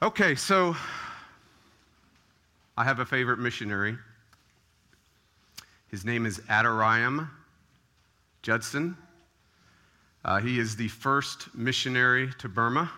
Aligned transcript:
Okay, 0.00 0.36
so 0.36 0.76
I 2.76 2.84
have 2.84 3.00
a 3.00 3.04
favorite 3.04 3.40
missionary. 3.40 3.98
His 5.90 6.04
name 6.04 6.24
is 6.24 6.38
Adoniram 6.48 7.28
Judson. 8.42 8.96
Uh, 10.24 10.38
he 10.38 10.60
is 10.60 10.76
the 10.76 10.86
first 10.86 11.52
missionary 11.52 12.30
to 12.38 12.48
Burma. 12.48 12.92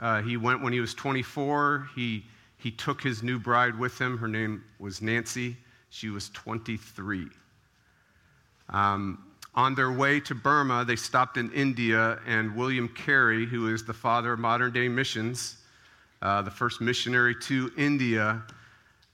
Uh, 0.00 0.20
he 0.20 0.36
went 0.36 0.64
when 0.64 0.72
he 0.72 0.80
was 0.80 0.94
24. 0.94 1.90
He, 1.94 2.24
he 2.58 2.72
took 2.72 3.00
his 3.00 3.22
new 3.22 3.38
bride 3.38 3.78
with 3.78 4.00
him. 4.00 4.18
Her 4.18 4.26
name 4.26 4.64
was 4.80 5.00
Nancy. 5.00 5.56
She 5.90 6.08
was 6.08 6.28
23. 6.30 7.28
Um, 8.70 9.24
on 9.56 9.74
their 9.74 9.90
way 9.90 10.20
to 10.20 10.34
Burma, 10.34 10.84
they 10.84 10.96
stopped 10.96 11.38
in 11.38 11.50
India, 11.52 12.18
and 12.26 12.54
William 12.54 12.88
Carey, 12.88 13.46
who 13.46 13.72
is 13.72 13.84
the 13.84 13.94
father 13.94 14.34
of 14.34 14.38
modern 14.38 14.70
day 14.70 14.86
missions, 14.86 15.56
uh, 16.20 16.42
the 16.42 16.50
first 16.50 16.80
missionary 16.80 17.34
to 17.34 17.72
India, 17.78 18.42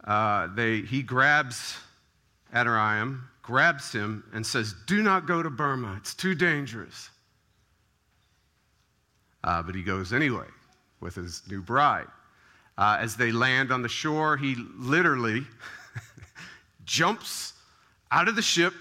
uh, 0.05 0.48
they, 0.55 0.80
he 0.80 1.00
grabs 1.02 1.78
Adoniram, 2.52 3.23
grabs 3.42 3.92
him, 3.92 4.24
and 4.33 4.45
says, 4.45 4.74
Do 4.86 5.02
not 5.02 5.27
go 5.27 5.42
to 5.42 5.50
Burma, 5.50 5.95
it's 5.97 6.14
too 6.14 6.34
dangerous. 6.34 7.11
Uh, 9.45 9.62
but 9.62 9.74
he 9.74 9.83
goes 9.83 10.12
anyway 10.12 10.47
with 11.00 11.14
his 11.14 11.42
new 11.48 11.62
bride. 11.62 12.06
Uh, 12.78 12.97
as 13.00 13.16
they 13.16 13.30
land 13.30 13.70
on 13.70 13.83
the 13.83 13.88
shore, 13.88 14.36
he 14.36 14.56
literally 14.77 15.45
jumps 16.84 17.52
out 18.11 18.28
of 18.28 18.36
the 18.36 18.42
ship 18.42 18.74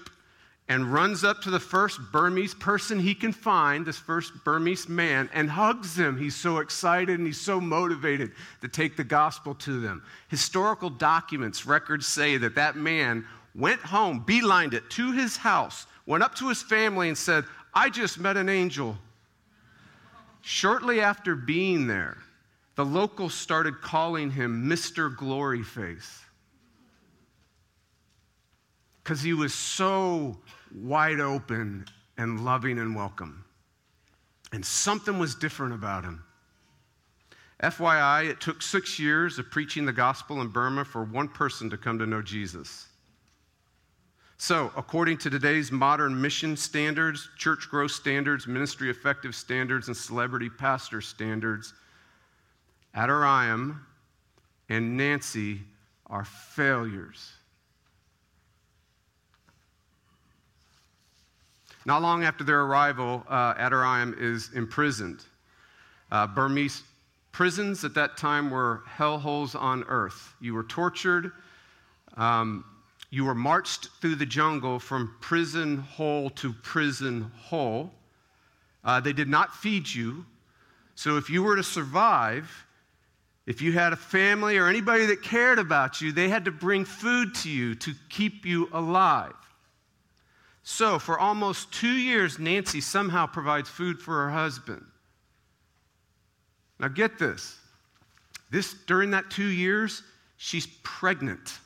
and 0.72 0.90
runs 0.90 1.22
up 1.22 1.42
to 1.42 1.50
the 1.50 1.60
first 1.60 2.00
Burmese 2.12 2.54
person 2.54 2.98
he 2.98 3.14
can 3.14 3.30
find, 3.30 3.84
this 3.84 3.98
first 3.98 4.32
Burmese 4.42 4.88
man, 4.88 5.28
and 5.34 5.50
hugs 5.50 5.98
him. 5.98 6.16
He's 6.16 6.34
so 6.34 6.60
excited 6.60 7.18
and 7.18 7.26
he's 7.26 7.38
so 7.38 7.60
motivated 7.60 8.32
to 8.62 8.68
take 8.68 8.96
the 8.96 9.04
gospel 9.04 9.54
to 9.56 9.80
them. 9.80 10.02
Historical 10.28 10.88
documents, 10.88 11.66
records 11.66 12.06
say 12.06 12.38
that 12.38 12.54
that 12.54 12.74
man 12.74 13.26
went 13.54 13.82
home, 13.82 14.24
beelined 14.26 14.72
it 14.72 14.88
to 14.88 15.12
his 15.12 15.36
house, 15.36 15.86
went 16.06 16.22
up 16.22 16.34
to 16.36 16.48
his 16.48 16.62
family 16.62 17.08
and 17.08 17.18
said, 17.18 17.44
I 17.74 17.90
just 17.90 18.18
met 18.18 18.38
an 18.38 18.48
angel. 18.48 18.96
Shortly 20.40 21.02
after 21.02 21.36
being 21.36 21.86
there, 21.86 22.16
the 22.76 22.84
locals 22.86 23.34
started 23.34 23.82
calling 23.82 24.30
him 24.30 24.70
Mr. 24.70 25.14
Gloryface 25.14 26.20
because 29.04 29.20
he 29.20 29.34
was 29.34 29.52
so 29.52 30.38
wide 30.74 31.20
open 31.20 31.86
and 32.18 32.44
loving 32.44 32.78
and 32.78 32.94
welcome. 32.94 33.44
And 34.52 34.64
something 34.64 35.18
was 35.18 35.34
different 35.34 35.74
about 35.74 36.04
him. 36.04 36.22
FYI, 37.62 38.28
it 38.28 38.40
took 38.40 38.60
six 38.60 38.98
years 38.98 39.38
of 39.38 39.50
preaching 39.50 39.86
the 39.86 39.92
gospel 39.92 40.40
in 40.40 40.48
Burma 40.48 40.84
for 40.84 41.04
one 41.04 41.28
person 41.28 41.70
to 41.70 41.76
come 41.76 41.98
to 41.98 42.06
know 42.06 42.20
Jesus. 42.20 42.88
So, 44.36 44.72
according 44.76 45.18
to 45.18 45.30
today's 45.30 45.70
modern 45.70 46.20
mission 46.20 46.56
standards, 46.56 47.28
church 47.38 47.68
growth 47.70 47.92
standards, 47.92 48.48
ministry 48.48 48.90
effective 48.90 49.36
standards, 49.36 49.86
and 49.86 49.96
celebrity 49.96 50.50
pastor 50.50 51.00
standards, 51.00 51.72
Adoniram 52.96 53.78
and 54.68 54.96
Nancy 54.96 55.60
are 56.08 56.24
failures. 56.24 57.30
Not 61.84 62.02
long 62.02 62.24
after 62.24 62.44
their 62.44 62.62
arrival, 62.62 63.24
uh, 63.28 63.54
is 64.18 64.50
imprisoned. 64.54 65.24
Uh, 66.10 66.26
Burmese 66.26 66.82
prisons 67.32 67.84
at 67.84 67.94
that 67.94 68.16
time 68.16 68.50
were 68.50 68.82
hellholes 68.96 69.60
on 69.60 69.82
earth. 69.84 70.34
You 70.40 70.54
were 70.54 70.64
tortured. 70.64 71.32
Um, 72.16 72.64
you 73.10 73.24
were 73.24 73.34
marched 73.34 73.88
through 74.00 74.16
the 74.16 74.26
jungle 74.26 74.78
from 74.78 75.14
prison 75.20 75.78
hole 75.78 76.30
to 76.30 76.52
prison 76.52 77.30
hole. 77.36 77.90
Uh, 78.84 79.00
they 79.00 79.12
did 79.12 79.28
not 79.28 79.54
feed 79.54 79.92
you. 79.92 80.24
So 80.94 81.16
if 81.16 81.30
you 81.30 81.42
were 81.42 81.56
to 81.56 81.62
survive, 81.62 82.50
if 83.46 83.60
you 83.60 83.72
had 83.72 83.92
a 83.92 83.96
family 83.96 84.56
or 84.56 84.68
anybody 84.68 85.06
that 85.06 85.22
cared 85.22 85.58
about 85.58 86.00
you, 86.00 86.12
they 86.12 86.28
had 86.28 86.44
to 86.44 86.52
bring 86.52 86.84
food 86.84 87.34
to 87.36 87.50
you 87.50 87.74
to 87.76 87.94
keep 88.08 88.46
you 88.46 88.68
alive. 88.72 89.34
So, 90.64 90.98
for 90.98 91.18
almost 91.18 91.72
two 91.72 91.92
years, 91.92 92.38
Nancy 92.38 92.80
somehow 92.80 93.26
provides 93.26 93.68
food 93.68 94.00
for 94.00 94.24
her 94.24 94.30
husband. 94.30 94.84
Now, 96.78 96.88
get 96.88 97.18
this. 97.18 97.58
This 98.50 98.74
during 98.86 99.10
that 99.10 99.30
two 99.30 99.46
years, 99.46 100.02
she's 100.36 100.68
pregnant. 100.84 101.58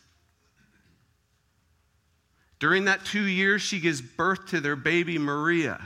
During 2.58 2.86
that 2.86 3.04
two 3.04 3.24
years, 3.24 3.60
she 3.60 3.80
gives 3.80 4.00
birth 4.00 4.46
to 4.46 4.60
their 4.60 4.76
baby 4.76 5.18
Maria. 5.18 5.80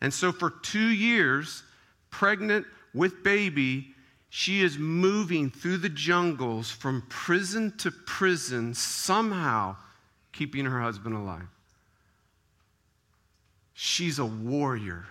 And 0.00 0.14
so, 0.14 0.32
for 0.32 0.50
two 0.50 0.88
years, 0.88 1.62
pregnant 2.10 2.64
with 2.94 3.22
baby, 3.22 3.88
she 4.30 4.62
is 4.62 4.78
moving 4.78 5.50
through 5.50 5.78
the 5.78 5.88
jungles 5.90 6.70
from 6.70 7.02
prison 7.10 7.76
to 7.78 7.90
prison, 7.90 8.72
somehow 8.72 9.76
keeping 10.32 10.64
her 10.64 10.80
husband 10.80 11.14
alive. 11.14 11.48
She's 13.74 14.18
a 14.18 14.24
warrior. 14.24 15.06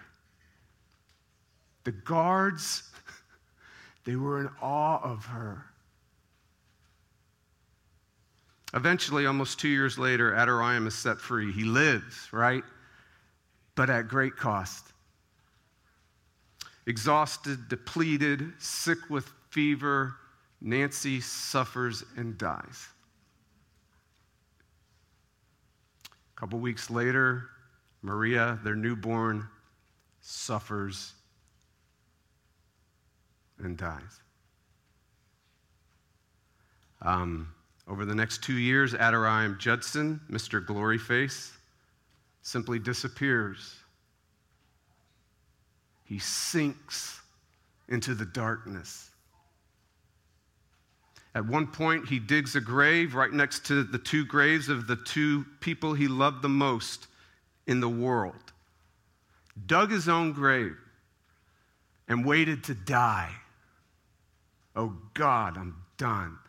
The 1.83 1.91
guards, 1.91 2.83
they 4.05 4.15
were 4.15 4.41
in 4.41 4.49
awe 4.61 4.99
of 5.01 5.25
her. 5.25 5.65
Eventually, 8.73 9.25
almost 9.25 9.59
two 9.59 9.69
years 9.69 9.97
later, 9.97 10.33
Adoniram 10.33 10.87
is 10.87 10.93
set 10.93 11.19
free. 11.19 11.51
He 11.51 11.63
lives, 11.63 12.27
right? 12.33 12.63
But 13.75 13.89
at 13.89 14.09
great 14.09 14.35
cost. 14.35 14.85
Exhausted, 16.85 17.69
depleted, 17.69 18.53
sick 18.59 18.97
with 19.09 19.31
fever, 19.49 20.15
Nancy 20.61 21.21
suffers 21.21 22.03
and 22.17 22.37
dies. 22.37 22.87
A 26.37 26.39
couple 26.39 26.59
weeks 26.59 26.91
later, 26.91 27.49
Maria, 28.03 28.59
their 28.63 28.75
newborn, 28.75 29.47
suffers 30.21 31.13
and 33.57 33.75
dies. 33.75 34.21
Um, 37.01 37.53
over 37.87 38.05
the 38.05 38.13
next 38.13 38.43
two 38.43 38.57
years, 38.57 38.93
Adoniram 38.93 39.57
Judson, 39.57 40.19
Mr. 40.29 40.63
Gloryface, 40.63 41.51
simply 42.43 42.77
disappears. 42.77 43.75
He 46.03 46.19
sinks 46.19 47.19
into 47.87 48.13
the 48.13 48.25
darkness. 48.25 49.09
At 51.37 51.45
one 51.45 51.67
point, 51.67 52.09
he 52.09 52.17
digs 52.17 52.55
a 52.55 52.59
grave 52.59 53.13
right 53.13 53.31
next 53.31 53.63
to 53.67 53.83
the 53.83 53.99
two 53.99 54.25
graves 54.25 54.69
of 54.69 54.87
the 54.87 54.95
two 54.95 55.45
people 55.59 55.93
he 55.93 56.07
loved 56.07 56.41
the 56.41 56.49
most 56.49 57.05
in 57.67 57.79
the 57.79 57.87
world. 57.87 58.53
Dug 59.67 59.91
his 59.91 60.09
own 60.09 60.33
grave 60.33 60.75
and 62.07 62.25
waited 62.25 62.63
to 62.63 62.73
die. 62.73 63.29
Oh 64.75 64.97
God, 65.13 65.59
I'm 65.59 65.75
done. 65.97 66.39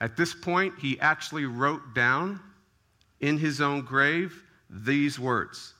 At 0.00 0.16
this 0.16 0.32
point, 0.32 0.74
he 0.78 1.00
actually 1.00 1.46
wrote 1.46 1.92
down 1.92 2.38
in 3.18 3.38
his 3.38 3.60
own 3.60 3.80
grave 3.80 4.44
these 4.70 5.18
words 5.18 5.74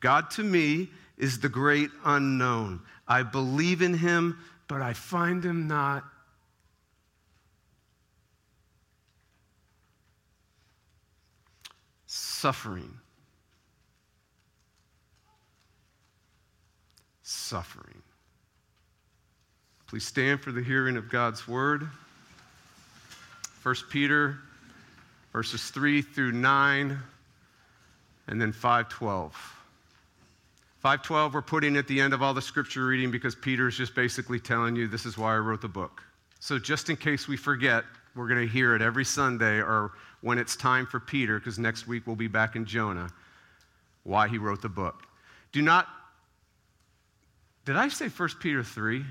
God 0.00 0.28
to 0.32 0.42
me 0.42 0.90
is 1.18 1.38
the 1.38 1.48
great 1.48 1.90
unknown. 2.04 2.80
I 3.06 3.22
believe 3.22 3.80
in 3.80 3.94
him, 3.94 4.40
but 4.66 4.82
I 4.82 4.92
find 4.92 5.44
him 5.44 5.68
not 5.68 6.02
suffering. 12.38 12.94
Suffering. 17.22 18.02
Please 19.88 20.06
stand 20.06 20.40
for 20.40 20.52
the 20.52 20.62
hearing 20.62 20.96
of 20.96 21.10
God's 21.10 21.48
word. 21.48 21.88
1 23.62 23.74
Peter 23.90 24.38
verses 25.32 25.70
3 25.70 26.00
through 26.00 26.32
9 26.32 26.98
and 28.28 28.40
then 28.40 28.52
512. 28.52 29.32
512 30.80 31.34
we're 31.34 31.42
putting 31.42 31.76
at 31.76 31.88
the 31.88 32.00
end 32.00 32.14
of 32.14 32.22
all 32.22 32.34
the 32.34 32.42
scripture 32.42 32.86
reading 32.86 33.10
because 33.10 33.34
Peter 33.34 33.66
is 33.66 33.76
just 33.76 33.96
basically 33.96 34.38
telling 34.38 34.76
you 34.76 34.86
this 34.86 35.06
is 35.06 35.18
why 35.18 35.34
I 35.34 35.38
wrote 35.38 35.60
the 35.60 35.68
book. 35.68 36.02
So 36.38 36.58
just 36.58 36.88
in 36.88 36.96
case 36.96 37.26
we 37.26 37.36
forget, 37.36 37.84
we're 38.18 38.26
going 38.26 38.44
to 38.44 38.52
hear 38.52 38.74
it 38.74 38.82
every 38.82 39.04
Sunday 39.04 39.58
or 39.58 39.92
when 40.22 40.38
it's 40.38 40.56
time 40.56 40.84
for 40.84 40.98
Peter, 40.98 41.38
because 41.38 41.58
next 41.58 41.86
week 41.86 42.04
we'll 42.04 42.16
be 42.16 42.26
back 42.26 42.56
in 42.56 42.66
Jonah, 42.66 43.08
why 44.02 44.26
he 44.26 44.38
wrote 44.38 44.60
the 44.60 44.68
book. 44.68 45.04
Do 45.52 45.62
not, 45.62 45.86
did 47.64 47.76
I 47.76 47.88
say 47.88 48.08
1 48.08 48.28
Peter 48.40 48.64
3? 48.64 49.04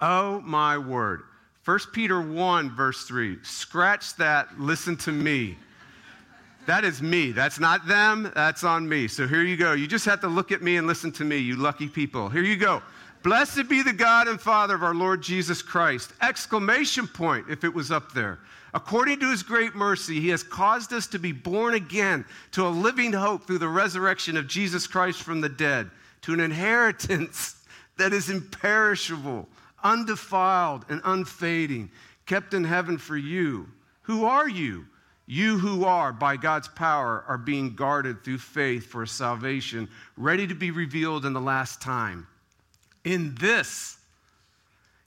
Oh 0.00 0.40
my 0.42 0.78
word. 0.78 1.22
1 1.64 1.78
Peter 1.92 2.22
1, 2.22 2.76
verse 2.76 3.04
3. 3.06 3.38
Scratch 3.42 4.14
that, 4.16 4.60
listen 4.60 4.96
to 4.98 5.10
me. 5.10 5.58
That 6.66 6.84
is 6.84 7.02
me. 7.02 7.32
That's 7.32 7.58
not 7.58 7.86
them, 7.88 8.30
that's 8.34 8.62
on 8.62 8.88
me. 8.88 9.08
So 9.08 9.26
here 9.26 9.42
you 9.42 9.56
go. 9.56 9.72
You 9.72 9.88
just 9.88 10.04
have 10.04 10.20
to 10.20 10.28
look 10.28 10.52
at 10.52 10.62
me 10.62 10.76
and 10.76 10.86
listen 10.86 11.10
to 11.12 11.24
me, 11.24 11.38
you 11.38 11.56
lucky 11.56 11.88
people. 11.88 12.28
Here 12.28 12.42
you 12.42 12.56
go. 12.56 12.82
Blessed 13.24 13.70
be 13.70 13.82
the 13.82 13.94
God 13.94 14.28
and 14.28 14.38
Father 14.38 14.74
of 14.74 14.82
our 14.82 14.94
Lord 14.94 15.22
Jesus 15.22 15.62
Christ. 15.62 16.12
Exclamation 16.20 17.06
point 17.06 17.46
if 17.48 17.64
it 17.64 17.72
was 17.72 17.90
up 17.90 18.12
there. 18.12 18.38
According 18.74 19.18
to 19.20 19.30
his 19.30 19.42
great 19.42 19.74
mercy, 19.74 20.20
he 20.20 20.28
has 20.28 20.42
caused 20.42 20.92
us 20.92 21.06
to 21.06 21.18
be 21.18 21.32
born 21.32 21.72
again 21.72 22.26
to 22.50 22.66
a 22.66 22.68
living 22.68 23.14
hope 23.14 23.46
through 23.46 23.58
the 23.58 23.68
resurrection 23.68 24.36
of 24.36 24.46
Jesus 24.46 24.86
Christ 24.86 25.22
from 25.22 25.40
the 25.40 25.48
dead, 25.48 25.90
to 26.20 26.34
an 26.34 26.40
inheritance 26.40 27.64
that 27.96 28.12
is 28.12 28.28
imperishable, 28.28 29.48
undefiled, 29.82 30.84
and 30.90 31.00
unfading, 31.04 31.90
kept 32.26 32.52
in 32.52 32.62
heaven 32.62 32.98
for 32.98 33.16
you. 33.16 33.66
Who 34.02 34.26
are 34.26 34.50
you? 34.50 34.84
You 35.24 35.58
who 35.58 35.86
are, 35.86 36.12
by 36.12 36.36
God's 36.36 36.68
power, 36.68 37.24
are 37.26 37.38
being 37.38 37.74
guarded 37.74 38.22
through 38.22 38.36
faith 38.36 38.84
for 38.84 39.06
salvation, 39.06 39.88
ready 40.18 40.46
to 40.46 40.54
be 40.54 40.70
revealed 40.70 41.24
in 41.24 41.32
the 41.32 41.40
last 41.40 41.80
time. 41.80 42.26
In 43.04 43.34
this 43.34 43.98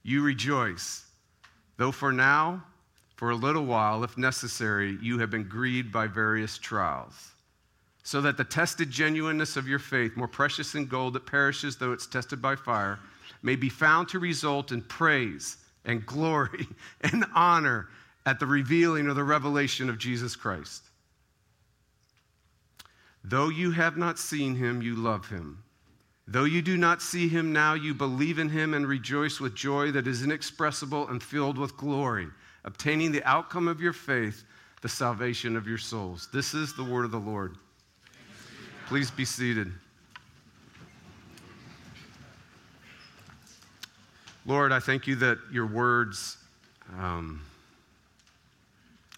you 0.04 0.24
rejoice, 0.24 1.06
though 1.78 1.92
for 1.92 2.14
now, 2.14 2.64
for 3.16 3.32
a 3.32 3.36
little 3.36 3.66
while, 3.66 4.04
if 4.04 4.18
necessary, 4.18 4.98
you 5.02 5.18
have 5.18 5.32
been 5.32 5.50
grieved 5.50 5.92
by 5.92 6.06
various 6.06 6.58
trials, 6.60 7.32
so 8.04 8.22
that 8.22 8.38
the 8.38 8.44
tested 8.44 8.92
genuineness 8.92 9.58
of 9.58 9.68
your 9.68 9.80
faith, 9.80 10.16
more 10.16 10.28
precious 10.28 10.72
than 10.72 10.86
gold 10.86 11.14
that 11.14 11.26
perishes 11.26 11.76
though 11.76 11.92
it's 11.92 12.06
tested 12.06 12.42
by 12.42 12.56
fire, 12.56 13.00
may 13.42 13.56
be 13.56 13.70
found 13.70 14.08
to 14.10 14.20
result 14.20 14.72
in 14.72 14.82
praise 14.84 15.58
and 15.84 16.06
glory 16.06 16.68
and 17.02 17.26
honor 17.34 17.90
at 18.26 18.40
the 18.40 18.46
revealing 18.46 19.08
or 19.08 19.14
the 19.14 19.24
revelation 19.24 19.90
of 19.90 19.98
Jesus 19.98 20.36
Christ. 20.36 20.84
Though 23.24 23.50
you 23.50 23.72
have 23.72 23.98
not 23.98 24.20
seen 24.20 24.56
him, 24.56 24.82
you 24.82 24.96
love 24.96 25.28
him. 25.30 25.64
Though 26.28 26.44
you 26.44 26.62
do 26.62 26.76
not 26.76 27.02
see 27.02 27.30
him 27.30 27.54
now, 27.54 27.74
you 27.74 27.94
believe 27.94 28.38
in 28.38 28.50
him 28.50 28.74
and 28.74 28.86
rejoice 28.86 29.40
with 29.40 29.56
joy 29.56 29.92
that 29.92 30.08
is 30.08 30.24
inexpressible 30.24 31.08
and 31.08 31.24
filled 31.24 31.58
with 31.58 31.78
glory, 31.78 32.28
obtaining 32.66 33.12
the 33.12 33.24
outcome 33.24 33.68
of 33.68 33.80
your 33.80 33.94
faith, 33.94 34.44
the 34.82 34.90
salvation 34.90 35.56
of 35.56 35.68
your 35.68 35.78
souls. 35.78 36.28
This 36.34 36.54
is 36.54 36.76
the 36.76 36.84
word 36.84 37.06
of 37.06 37.12
the 37.12 37.20
Lord. 37.20 37.56
Please 38.88 39.10
be 39.10 39.26
seated. 39.26 39.72
Lord, 44.46 44.72
I 44.72 44.80
thank 44.80 45.08
you 45.08 45.16
that 45.18 45.40
your 45.52 45.66
words. 45.66 46.38
Um, 47.00 47.42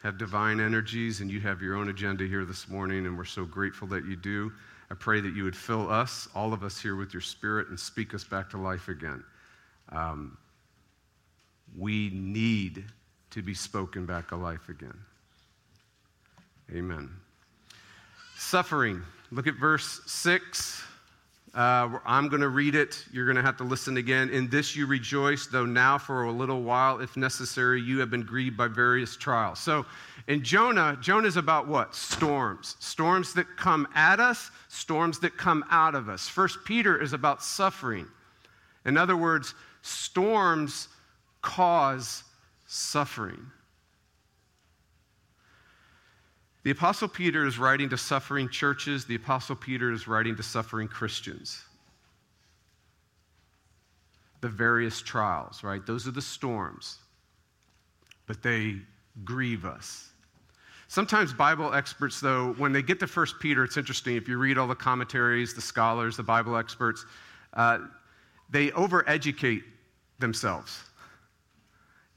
have 0.04 0.18
divine 0.18 0.60
energies 0.60 1.20
and 1.20 1.30
you 1.30 1.42
have 1.42 1.62
your 1.62 1.76
own 1.76 1.90
agenda 1.90 2.26
here 2.26 2.46
this 2.46 2.70
morning, 2.70 3.06
and 3.06 3.18
we're 3.18 3.26
so 3.26 3.46
grateful 3.46 3.88
that 3.90 4.06
you 4.06 4.16
do. 4.16 4.52
I 4.92 4.96
pray 4.96 5.22
that 5.22 5.36
you 5.36 5.44
would 5.44 5.56
fill 5.56 5.90
us, 5.90 6.28
all 6.34 6.52
of 6.52 6.64
us 6.64 6.80
here, 6.80 6.96
with 6.96 7.14
your 7.14 7.22
spirit 7.22 7.70
and 7.70 7.80
speak 7.80 8.14
us 8.14 8.24
back 8.24 8.50
to 8.52 8.58
life 8.58 8.88
again. 8.88 9.24
Um, 9.90 10.38
we 11.78 12.10
need 12.10 12.86
to 13.32 13.42
be 13.42 13.54
spoken 13.54 14.06
back 14.06 14.30
to 14.30 14.36
life 14.36 14.70
again. 14.70 14.98
Amen. 16.74 17.10
Suffering. 18.36 19.04
Look 19.32 19.48
at 19.48 19.56
verse 19.56 20.02
6. 20.08 20.84
Uh, 21.54 21.98
I'm 22.06 22.30
going 22.30 22.42
to 22.42 22.50
read 22.50 22.76
it. 22.76 23.04
You're 23.12 23.26
going 23.26 23.38
to 23.38 23.42
have 23.42 23.58
to 23.58 23.64
listen 23.64 23.98
again. 23.98 24.30
In 24.30 24.50
this 24.50 24.76
you 24.76 24.86
rejoice, 24.86 25.48
though 25.48 25.66
now 25.66 25.98
for 25.98 26.24
a 26.24 26.32
little 26.32 26.62
while, 26.62 27.00
if 27.00 27.18
necessary, 27.18 27.82
you 27.82 28.00
have 28.00 28.12
been 28.12 28.24
grieved 28.24 28.56
by 28.56 28.68
various 28.68 29.16
trials. 29.16 29.60
So 29.60 29.86
in 30.28 30.44
Jonah, 30.44 30.98
Jonah 31.02 31.28
is 31.28 31.38
about 31.38 31.68
what? 31.68 31.96
Storms. 31.96 32.76
Storms 32.80 33.34
that 33.34 33.48
come 33.58 33.88
at 33.96 34.20
us, 34.20 34.52
storms 34.68 35.20
that 35.20 35.38
come 35.38 35.66
out 35.72 35.96
of 35.96 36.08
us. 36.08 36.28
First 36.28 36.60
Peter 36.66 37.02
is 37.02 37.14
about 37.14 37.42
suffering. 37.44 38.06
In 38.86 38.96
other 38.96 39.18
words, 39.18 39.56
storms 39.82 40.88
cause 41.42 42.24
suffering. 42.68 43.44
The 46.70 46.76
Apostle 46.76 47.08
Peter 47.08 47.48
is 47.48 47.58
writing 47.58 47.90
to 47.90 47.98
suffering 47.98 48.48
churches, 48.48 49.04
the 49.04 49.16
Apostle 49.16 49.56
Peter 49.56 49.92
is 49.92 50.08
writing 50.08 50.36
to 50.36 50.44
suffering 50.44 50.88
Christians. 50.88 51.64
The 54.42 54.50
various 54.50 55.02
trials, 55.02 55.64
right? 55.64 55.84
Those 55.84 56.08
are 56.08 56.12
the 56.12 56.22
storms, 56.22 57.00
but 58.28 58.44
they 58.44 58.76
grieve 59.26 59.66
us. 59.66 60.12
Sometimes 60.88 61.34
Bible 61.34 61.74
experts, 61.74 62.20
though, 62.20 62.54
when 62.60 62.72
they 62.72 62.84
get 62.84 63.00
to 63.00 63.08
1 63.08 63.26
Peter, 63.42 63.64
it's 63.64 63.78
interesting. 63.78 64.16
If 64.16 64.28
you 64.28 64.38
read 64.38 64.60
all 64.60 64.68
the 64.68 64.76
commentaries, 64.76 65.56
the 65.56 65.62
scholars, 65.62 66.18
the 66.18 66.22
Bible 66.22 66.56
experts, 66.56 67.04
uh, 67.56 67.80
they 68.52 68.68
overeducate 68.70 69.64
themselves. 70.20 70.84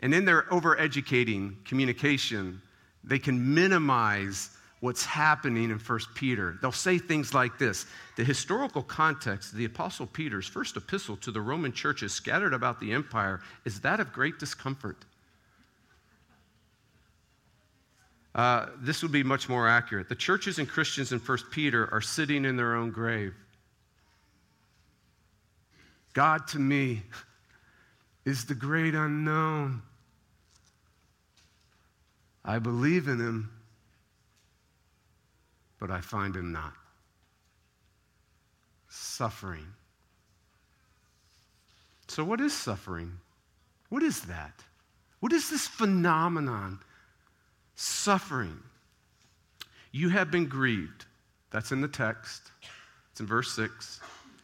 And 0.00 0.12
in 0.12 0.26
their 0.26 0.43
overeducating 0.50 1.64
communication, 1.64 2.60
they 3.04 3.19
can 3.19 3.54
minimize 3.54 4.50
what's 4.81 5.04
happening 5.04 5.70
in 5.70 5.78
1 5.78 6.00
Peter. 6.14 6.58
They'll 6.60 6.72
say 6.72 6.99
things 6.99 7.32
like 7.32 7.58
this 7.58 7.87
The 8.16 8.25
historical 8.25 8.82
context 8.82 9.52
of 9.52 9.58
the 9.58 9.64
Apostle 9.64 10.06
Peter's 10.06 10.46
first 10.46 10.76
epistle 10.76 11.16
to 11.19 11.31
the 11.31 11.40
Roman 11.40 11.72
churches 11.72 12.12
scattered 12.12 12.52
about 12.52 12.81
the 12.81 12.93
empire 12.93 13.40
is 13.64 13.81
that 13.81 14.00
of 14.00 14.12
great 14.12 14.38
discomfort. 14.38 15.04
Uh, 18.34 18.66
this 18.78 19.02
would 19.02 19.12
be 19.12 19.22
much 19.22 19.49
more 19.49 19.69
accurate. 19.69 20.08
The 20.08 20.14
churches 20.14 20.58
and 20.58 20.69
Christians 20.69 21.12
in 21.12 21.19
1 21.19 21.38
Peter 21.50 21.88
are 21.93 22.00
sitting 22.00 22.44
in 22.44 22.56
their 22.56 22.75
own 22.75 22.90
grave. 22.90 23.34
God 26.12 26.49
to 26.49 26.58
me 26.58 27.02
is 28.25 28.46
the 28.46 28.54
great 28.54 28.94
unknown. 28.94 29.82
I 32.44 32.58
believe 32.58 33.08
in 33.08 33.18
him, 33.18 33.50
but 35.78 35.90
I 35.90 36.00
find 36.00 36.34
him 36.34 36.52
not. 36.52 36.74
Suffering. 38.88 39.66
So, 42.08 42.24
what 42.24 42.40
is 42.40 42.52
suffering? 42.52 43.12
What 43.88 44.02
is 44.02 44.22
that? 44.22 44.52
What 45.20 45.32
is 45.32 45.49
this 45.49 45.66
phenomenon? 45.66 46.80
Suffering. 47.75 48.58
You 49.92 50.08
have 50.08 50.30
been 50.30 50.46
grieved. 50.46 51.06
That's 51.50 51.72
in 51.72 51.80
the 51.80 51.88
text. 51.88 52.50
It's 53.11 53.20
in 53.20 53.26
verse 53.26 53.54
6. 53.54 54.00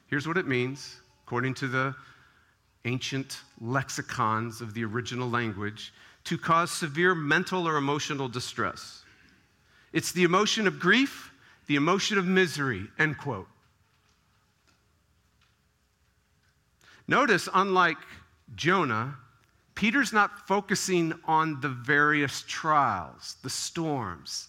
Here's 0.06 0.28
what 0.28 0.36
it 0.36 0.46
means, 0.46 0.96
according 1.24 1.54
to 1.54 1.68
the 1.68 1.94
ancient 2.84 3.40
lexicons 3.60 4.60
of 4.60 4.72
the 4.72 4.84
original 4.84 5.28
language 5.28 5.92
to 6.28 6.36
cause 6.36 6.70
severe 6.70 7.14
mental 7.14 7.66
or 7.66 7.78
emotional 7.78 8.28
distress. 8.28 9.02
It's 9.94 10.12
the 10.12 10.24
emotion 10.24 10.66
of 10.66 10.78
grief, 10.78 11.32
the 11.68 11.76
emotion 11.76 12.18
of 12.18 12.26
misery, 12.26 12.86
end 12.98 13.16
quote. 13.16 13.48
Notice, 17.06 17.48
unlike 17.54 17.96
Jonah, 18.54 19.16
Peter's 19.74 20.12
not 20.12 20.46
focusing 20.46 21.14
on 21.24 21.62
the 21.62 21.70
various 21.70 22.44
trials, 22.46 23.36
the 23.42 23.48
storms. 23.48 24.48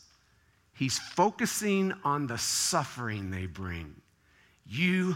He's 0.73 0.99
focusing 0.99 1.93
on 2.03 2.27
the 2.27 2.37
suffering 2.37 3.31
they 3.31 3.45
bring. 3.45 3.95
You 4.67 5.15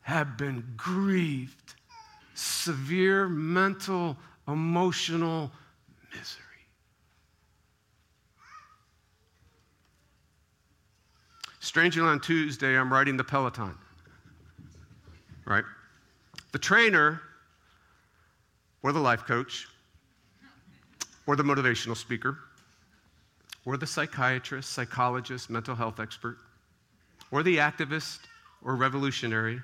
have 0.00 0.38
been 0.38 0.64
grieved, 0.74 1.74
severe 2.32 3.28
mental, 3.28 4.16
emotional 4.46 5.52
misery. 6.10 6.44
Strangely, 11.60 12.02
on 12.02 12.20
Tuesday, 12.20 12.78
I'm 12.78 12.92
riding 12.92 13.16
the 13.16 13.24
Peloton. 13.24 13.74
Right? 15.44 15.64
The 16.52 16.58
trainer, 16.58 17.20
or 18.82 18.92
the 18.92 19.00
life 19.00 19.24
coach, 19.26 19.66
or 21.26 21.36
the 21.36 21.42
motivational 21.42 21.96
speaker, 21.96 22.38
or 23.66 23.76
the 23.76 23.86
psychiatrist, 23.86 24.72
psychologist, 24.72 25.50
mental 25.50 25.74
health 25.74 26.00
expert, 26.00 26.38
or 27.30 27.42
the 27.42 27.58
activist 27.58 28.20
or 28.64 28.74
revolutionary, 28.76 29.60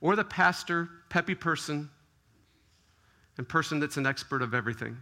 or 0.00 0.14
the 0.14 0.24
pastor, 0.24 0.88
peppy 1.08 1.34
person, 1.34 1.90
and 3.36 3.48
person 3.48 3.80
that's 3.80 3.96
an 3.96 4.06
expert 4.06 4.42
of 4.42 4.54
everything 4.54 4.96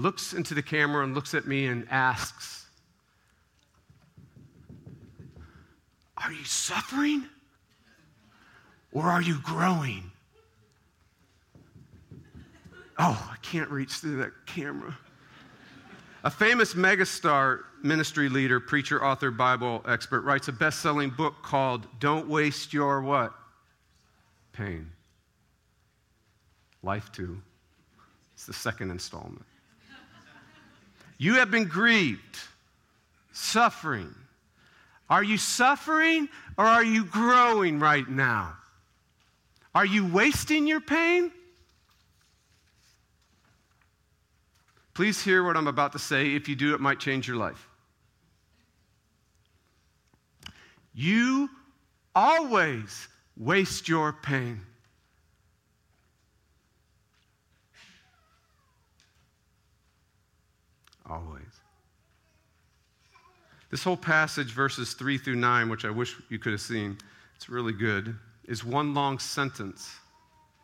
looks 0.00 0.32
into 0.32 0.54
the 0.54 0.62
camera 0.62 1.04
and 1.04 1.14
looks 1.14 1.34
at 1.34 1.46
me 1.46 1.66
and 1.66 1.86
asks, 1.90 2.66
Are 6.16 6.32
you 6.32 6.44
suffering 6.44 7.24
or 8.92 9.04
are 9.04 9.22
you 9.22 9.38
growing? 9.42 10.10
Oh, 12.98 13.30
I 13.32 13.36
can't 13.40 13.70
reach 13.70 13.94
through 13.94 14.18
that 14.18 14.32
camera. 14.44 14.96
A 16.24 16.30
famous 16.30 16.74
megastar 16.74 17.60
ministry 17.82 18.28
leader, 18.28 18.60
preacher, 18.60 19.02
author, 19.02 19.30
Bible 19.30 19.82
expert 19.88 20.20
writes 20.20 20.48
a 20.48 20.52
best 20.52 20.80
selling 20.80 21.08
book 21.08 21.42
called 21.42 21.86
Don't 21.98 22.28
Waste 22.28 22.74
Your 22.74 23.00
What? 23.00 23.32
Pain. 24.52 24.90
Life 26.82 27.10
2. 27.12 27.40
It's 28.34 28.44
the 28.44 28.52
second 28.52 28.90
installment. 28.90 29.44
You 31.20 31.34
have 31.34 31.50
been 31.50 31.66
grieved, 31.66 32.38
suffering. 33.30 34.14
Are 35.10 35.22
you 35.22 35.36
suffering 35.36 36.30
or 36.56 36.64
are 36.64 36.82
you 36.82 37.04
growing 37.04 37.78
right 37.78 38.08
now? 38.08 38.54
Are 39.74 39.84
you 39.84 40.06
wasting 40.06 40.66
your 40.66 40.80
pain? 40.80 41.30
Please 44.94 45.22
hear 45.22 45.44
what 45.44 45.58
I'm 45.58 45.66
about 45.66 45.92
to 45.92 45.98
say. 45.98 46.34
If 46.34 46.48
you 46.48 46.56
do, 46.56 46.72
it 46.74 46.80
might 46.80 46.98
change 46.98 47.28
your 47.28 47.36
life. 47.36 47.68
You 50.94 51.50
always 52.14 53.08
waste 53.36 53.90
your 53.90 54.14
pain. 54.14 54.62
Always. 61.10 61.42
This 63.70 63.84
whole 63.84 63.96
passage, 63.96 64.52
verses 64.52 64.94
3 64.94 65.16
through 65.16 65.36
9, 65.36 65.68
which 65.68 65.84
I 65.84 65.90
wish 65.90 66.16
you 66.28 66.38
could 66.38 66.52
have 66.52 66.60
seen, 66.60 66.98
it's 67.36 67.48
really 67.48 67.72
good, 67.72 68.16
is 68.46 68.64
one 68.64 68.94
long 68.94 69.18
sentence. 69.18 69.94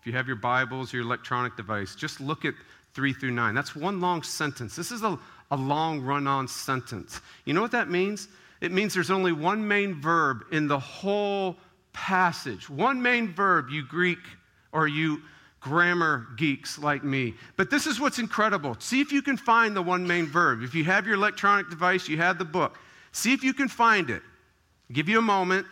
If 0.00 0.06
you 0.06 0.12
have 0.12 0.26
your 0.26 0.36
Bibles, 0.36 0.92
your 0.92 1.02
electronic 1.02 1.56
device, 1.56 1.94
just 1.94 2.20
look 2.20 2.44
at 2.44 2.54
3 2.94 3.12
through 3.12 3.30
9. 3.30 3.54
That's 3.54 3.76
one 3.76 4.00
long 4.00 4.22
sentence. 4.24 4.74
This 4.74 4.90
is 4.90 5.02
a, 5.02 5.18
a 5.52 5.56
long 5.56 6.00
run 6.00 6.26
on 6.26 6.48
sentence. 6.48 7.20
You 7.44 7.54
know 7.54 7.62
what 7.62 7.72
that 7.72 7.88
means? 7.88 8.28
It 8.60 8.72
means 8.72 8.92
there's 8.92 9.10
only 9.10 9.32
one 9.32 9.66
main 9.66 10.00
verb 10.00 10.44
in 10.50 10.66
the 10.66 10.78
whole 10.78 11.56
passage. 11.92 12.68
One 12.68 13.00
main 13.00 13.32
verb, 13.32 13.68
you 13.70 13.84
Greek 13.86 14.18
or 14.72 14.88
you 14.88 15.22
grammar 15.60 16.26
geeks 16.36 16.78
like 16.78 17.04
me. 17.04 17.34
But 17.56 17.70
this 17.70 17.86
is 17.86 18.00
what's 18.00 18.18
incredible. 18.18 18.76
See 18.78 19.00
if 19.00 19.12
you 19.12 19.22
can 19.22 19.36
find 19.36 19.76
the 19.76 19.82
one 19.82 20.06
main 20.06 20.26
verb. 20.26 20.62
If 20.62 20.74
you 20.74 20.84
have 20.84 21.06
your 21.06 21.16
electronic 21.16 21.70
device, 21.70 22.08
you 22.08 22.16
have 22.16 22.38
the 22.38 22.44
book. 22.44 22.78
See 23.12 23.32
if 23.32 23.42
you 23.42 23.54
can 23.54 23.68
find 23.68 24.10
it. 24.10 24.22
I'll 24.88 24.94
give 24.94 25.08
you 25.08 25.18
a 25.18 25.22
moment. 25.22 25.66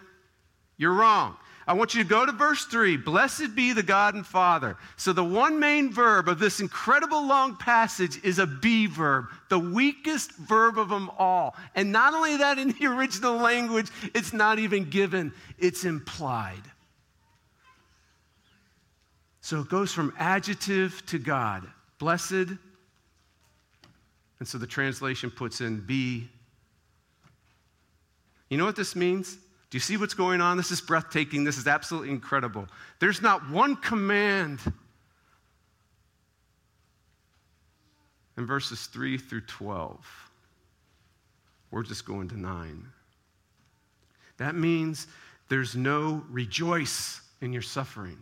You're 0.76 0.94
wrong. 0.94 1.36
I 1.66 1.72
want 1.72 1.94
you 1.94 2.02
to 2.02 2.08
go 2.08 2.26
to 2.26 2.32
verse 2.32 2.66
3 2.66 2.98
Blessed 2.98 3.54
be 3.54 3.72
the 3.72 3.82
God 3.82 4.14
and 4.14 4.26
Father. 4.26 4.76
So, 4.96 5.12
the 5.12 5.24
one 5.24 5.58
main 5.58 5.92
verb 5.92 6.28
of 6.28 6.38
this 6.38 6.60
incredible 6.60 7.26
long 7.26 7.56
passage 7.56 8.22
is 8.22 8.38
a 8.38 8.46
be 8.46 8.86
verb, 8.86 9.26
the 9.48 9.58
weakest 9.58 10.32
verb 10.32 10.78
of 10.78 10.88
them 10.90 11.10
all. 11.18 11.56
And 11.74 11.90
not 11.90 12.12
only 12.12 12.36
that, 12.36 12.58
in 12.58 12.72
the 12.72 12.86
original 12.86 13.36
language, 13.36 13.88
it's 14.14 14.32
not 14.32 14.58
even 14.58 14.90
given, 14.90 15.32
it's 15.58 15.84
implied. 15.84 16.62
So, 19.40 19.60
it 19.60 19.68
goes 19.68 19.92
from 19.92 20.12
adjective 20.18 21.04
to 21.06 21.18
God. 21.18 21.66
Blessed. 21.98 22.58
And 24.40 24.48
so 24.48 24.58
the 24.58 24.66
translation 24.66 25.30
puts 25.30 25.60
in 25.62 25.80
be. 25.80 26.28
You 28.54 28.58
know 28.58 28.66
what 28.66 28.76
this 28.76 28.94
means? 28.94 29.34
Do 29.34 29.76
you 29.76 29.80
see 29.80 29.96
what's 29.96 30.14
going 30.14 30.40
on? 30.40 30.56
This 30.56 30.70
is 30.70 30.80
breathtaking. 30.80 31.42
This 31.42 31.58
is 31.58 31.66
absolutely 31.66 32.10
incredible. 32.10 32.68
There's 33.00 33.20
not 33.20 33.50
one 33.50 33.74
command 33.74 34.60
in 38.36 38.46
verses 38.46 38.86
3 38.86 39.18
through 39.18 39.40
12. 39.40 40.06
We're 41.72 41.82
just 41.82 42.06
going 42.06 42.28
to 42.28 42.38
9. 42.38 42.86
That 44.36 44.54
means 44.54 45.08
there's 45.48 45.74
no 45.74 46.24
rejoice 46.30 47.22
in 47.40 47.52
your 47.52 47.60
suffering. 47.60 48.18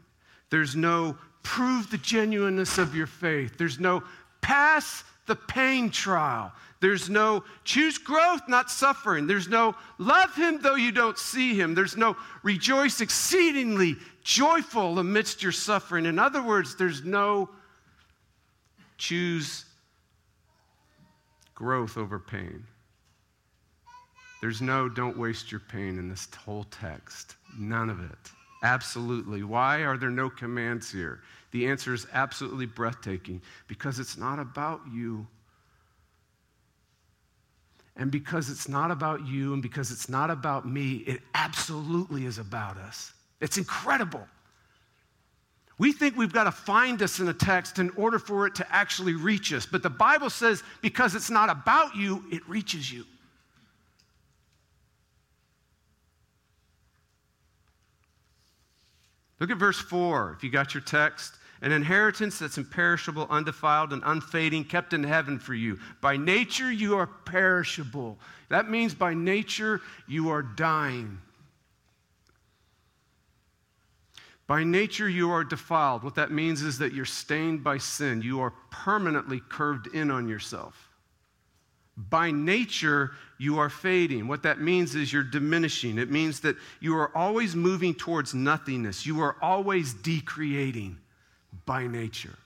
There's 0.49 0.75
no 0.75 1.19
prove 1.43 1.91
the 1.91 1.99
genuineness 1.99 2.79
of 2.79 2.97
your 2.97 3.07
faith. 3.07 3.59
There's 3.59 3.79
no 3.79 4.03
pass 4.41 5.05
the 5.27 5.37
pain 5.37 5.91
trial. 5.91 6.53
There's 6.81 7.09
no 7.09 7.45
choose 7.65 7.97
growth, 7.97 8.43
not 8.49 8.71
suffering. 8.71 9.27
There's 9.27 9.49
no 9.49 9.77
love 9.99 10.35
him 10.35 10.61
though 10.61 10.75
you 10.75 10.91
don't 10.91 11.17
see 11.17 11.55
him. 11.55 11.75
There's 11.75 11.97
no 11.97 12.17
rejoice 12.43 13.01
exceedingly 13.01 13.97
joyful 14.25 14.99
amidst 14.99 15.43
your 15.43 15.53
suffering. 15.53 16.07
In 16.07 16.19
other 16.19 16.43
words, 16.43 16.75
there's 16.75 17.05
no 17.05 17.49
choose 18.99 19.65
growth 21.55 21.97
over 21.97 22.19
pain. 22.19 22.65
There's 24.41 24.61
no 24.61 24.89
don't 24.89 25.17
waste 25.17 25.53
your 25.53 25.61
pain 25.61 26.01
in 26.01 26.09
this 26.09 26.27
whole 26.35 26.65
text. 26.65 27.37
None 27.57 27.91
of 27.91 28.01
it. 28.01 28.33
Absolutely. 28.65 29.45
Why 29.45 29.85
are 29.85 29.97
there 29.97 30.11
no 30.11 30.29
commands 30.29 30.91
here? 30.91 31.21
The 31.53 31.67
answer 31.67 31.93
is 31.95 32.07
absolutely 32.13 32.67
breathtaking 32.67 33.43
because 33.69 33.99
it's 33.99 34.17
not 34.17 34.39
about 34.39 34.81
you. 34.91 35.27
And 37.95 38.11
because 38.11 38.49
it's 38.49 38.69
not 38.69 38.91
about 38.91 39.27
you 39.27 39.53
and 39.53 39.63
because 39.63 39.91
it's 39.91 40.09
not 40.09 40.31
about 40.31 40.67
me, 40.67 41.05
it 41.07 41.21
absolutely 41.35 42.25
is 42.25 42.39
about 42.39 42.79
us. 42.79 43.13
It's 43.41 43.59
incredible. 43.59 44.27
We 45.77 45.93
think 45.93 46.17
we've 46.17 46.33
got 46.33 46.45
to 46.45 46.53
find 46.53 47.03
us 47.03 47.21
in 47.21 47.29
a 47.29 47.35
text 47.35 47.79
in 47.79 47.91
order 47.91 48.19
for 48.19 48.47
it 48.47 48.55
to 48.55 48.75
actually 48.75 49.15
reach 49.15 49.53
us. 49.53 49.67
But 49.67 49.83
the 49.83 49.91
Bible 49.91 50.31
says 50.31 50.63
because 50.81 51.15
it's 51.15 51.31
not 51.31 51.51
about 51.51 51.95
you, 51.95 52.25
it 52.33 52.49
reaches 52.49 52.91
you. 52.91 53.05
Look 59.39 59.51
at 59.51 59.59
verse 59.59 59.81
4 59.81 60.35
if 60.37 60.45
you 60.45 60.51
got 60.51 60.73
your 60.73 60.83
text 60.83 61.35
an 61.63 61.71
inheritance 61.71 62.41
that's 62.41 62.59
imperishable, 62.59 63.29
undefiled, 63.31 63.93
and 63.93 64.03
unfading, 64.05 64.65
kept 64.65 64.93
in 64.93 65.05
heaven 65.05 65.39
for 65.39 65.55
you. 65.55 65.79
By 66.01 66.17
nature, 66.17 66.73
you 66.73 66.97
are 66.97 67.07
perishable. 67.07 68.19
That 68.49 68.69
means 68.69 68.95
by 68.95 69.15
nature, 69.15 69.81
you 70.09 70.31
are 70.31 70.43
dying. 70.43 71.19
By 74.49 74.65
nature, 74.65 75.09
you 75.09 75.31
are 75.31 75.45
defiled. 75.45 76.03
What 76.03 76.17
that 76.17 76.33
means 76.33 76.63
is 76.63 76.79
that 76.79 76.93
you're 76.93 77.05
stained 77.05 77.63
by 77.63 77.79
sin. 77.79 78.23
You 78.23 78.41
are 78.41 78.53
permanently 78.73 79.41
curved 79.49 79.87
in 79.95 80.11
on 80.11 80.29
yourself. 80.29 80.91
By 81.97 82.33
nature, 82.33 83.13
you 83.39 83.61
are 83.61 83.71
fading. 83.71 84.27
What 84.27 84.43
that 84.43 84.61
means 84.61 84.97
is 84.97 85.13
you're 85.13 85.23
diminishing. 85.23 85.97
It 85.99 86.11
means 86.11 86.41
that 86.41 86.57
you 86.81 86.97
are 86.97 87.17
always 87.17 87.55
moving 87.55 87.95
towards 87.95 88.35
nothingness. 88.35 89.07
You 89.07 89.21
are 89.21 89.37
always 89.41 89.95
decreating 89.95 90.99
by 91.67 91.87
nature. 91.87 92.39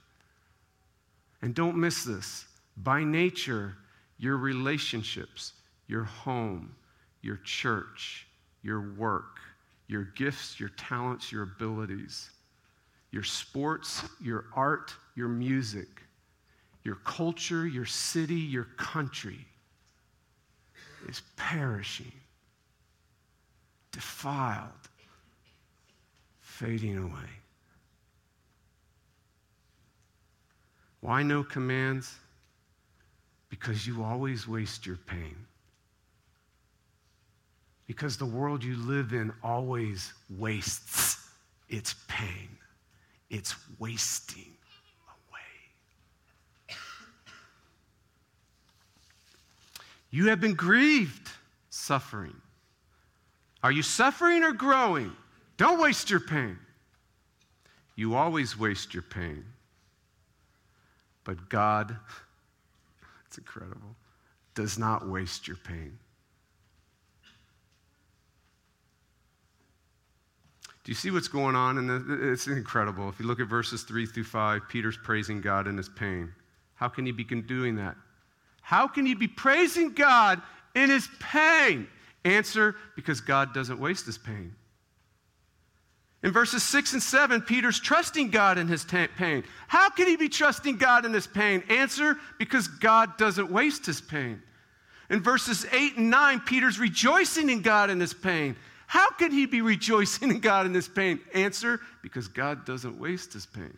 And 1.41 1.53
don't 1.53 1.77
miss 1.77 2.03
this. 2.03 2.45
By 2.77 3.03
nature, 3.03 3.75
your 4.17 4.37
relationships, 4.37 5.53
your 5.87 6.03
home, 6.03 6.75
your 7.21 7.37
church, 7.37 8.27
your 8.61 8.93
work, 8.93 9.39
your 9.87 10.03
gifts, 10.15 10.59
your 10.59 10.69
talents, 10.69 11.31
your 11.31 11.43
abilities, 11.43 12.29
your 13.11 13.23
sports, 13.23 14.03
your 14.21 14.45
art, 14.53 14.93
your 15.15 15.29
music, 15.29 15.87
your 16.83 16.95
culture, 17.03 17.65
your 17.67 17.85
city, 17.85 18.35
your 18.35 18.67
country 18.77 19.39
is 21.07 21.21
perishing, 21.35 22.11
defiled, 23.91 24.71
fading 26.41 26.97
away. 26.97 27.29
Why 31.07 31.23
no 31.23 31.41
commands? 31.41 32.13
Because 33.47 33.87
you 33.87 34.03
always 34.03 34.45
waste 34.45 34.85
your 34.85 34.97
pain. 34.97 35.37
Because 37.85 38.17
the 38.17 38.25
world 38.25 38.61
you 38.61 38.75
live 38.75 39.13
in 39.13 39.31
always 39.41 40.11
wastes 40.29 41.29
its 41.69 41.95
pain. 42.09 42.49
It's 43.29 43.55
wasting 43.79 44.51
away. 45.07 46.75
You 50.11 50.27
have 50.27 50.41
been 50.41 50.55
grieved, 50.55 51.29
suffering. 51.69 52.35
Are 53.63 53.71
you 53.71 53.81
suffering 53.81 54.43
or 54.43 54.51
growing? 54.51 55.13
Don't 55.55 55.79
waste 55.79 56.09
your 56.09 56.19
pain. 56.19 56.57
You 57.95 58.15
always 58.15 58.59
waste 58.59 58.93
your 58.93 59.03
pain. 59.03 59.45
But 61.27 61.49
God, 61.49 61.93
it's 63.25 63.37
incredible, 63.37 63.97
does 64.55 64.79
not 64.79 65.09
waste 65.09 65.45
your 65.45 65.57
pain. 65.57 65.99
Do 70.85 70.91
you 70.91 70.95
see 70.95 71.11
what's 71.11 71.27
going 71.27 71.53
on? 71.53 71.79
And 71.79 72.23
it's 72.23 72.47
incredible. 72.47 73.09
If 73.09 73.19
you 73.19 73.25
look 73.25 73.41
at 73.41 73.47
verses 73.47 73.83
3 73.83 74.05
through 74.05 74.23
5, 74.23 74.69
Peter's 74.69 74.95
praising 74.95 75.41
God 75.41 75.67
in 75.67 75.75
his 75.75 75.89
pain. 75.89 76.31
How 76.75 76.87
can 76.87 77.05
he 77.05 77.11
be 77.11 77.25
doing 77.25 77.75
that? 77.75 77.97
How 78.61 78.87
can 78.87 79.05
he 79.05 79.13
be 79.13 79.27
praising 79.27 79.91
God 79.91 80.41
in 80.75 80.89
his 80.89 81.09
pain? 81.19 81.89
Answer 82.23 82.77
because 82.95 83.19
God 83.19 83.53
doesn't 83.53 83.81
waste 83.81 84.05
his 84.05 84.17
pain. 84.17 84.55
In 86.27 86.33
verses 86.33 86.61
6 86.61 86.91
and 86.91 87.01
7, 87.01 87.39
Peter's 87.39 87.79
trusting 87.79 88.31
God 88.31 88.57
in 88.57 88.67
his 88.67 88.83
t- 88.83 89.07
pain. 89.17 89.45
How 89.69 89.89
can 89.89 90.07
he 90.07 90.17
be 90.17 90.27
trusting 90.27 90.75
God 90.75 91.05
in 91.05 91.13
his 91.13 91.25
pain? 91.25 91.63
Answer 91.69 92.17
because 92.37 92.67
God 92.67 93.17
doesn't 93.17 93.49
waste 93.49 93.85
his 93.85 94.01
pain. 94.01 94.41
In 95.09 95.23
verses 95.23 95.65
8 95.71 95.95
and 95.95 96.09
9, 96.09 96.41
Peter's 96.41 96.79
rejoicing 96.79 97.49
in 97.49 97.61
God 97.61 97.89
in 97.89 98.01
his 98.01 98.13
pain. 98.13 98.57
How 98.87 99.09
can 99.11 99.31
he 99.31 99.45
be 99.45 99.61
rejoicing 99.73 100.29
in 100.29 100.41
God 100.41 100.65
in 100.65 100.73
his 100.73 100.89
pain? 100.89 101.21
Answer 101.33 101.79
because 102.03 102.27
God 102.27 102.65
doesn't 102.65 102.99
waste 102.99 103.31
his 103.31 103.45
pain. 103.45 103.77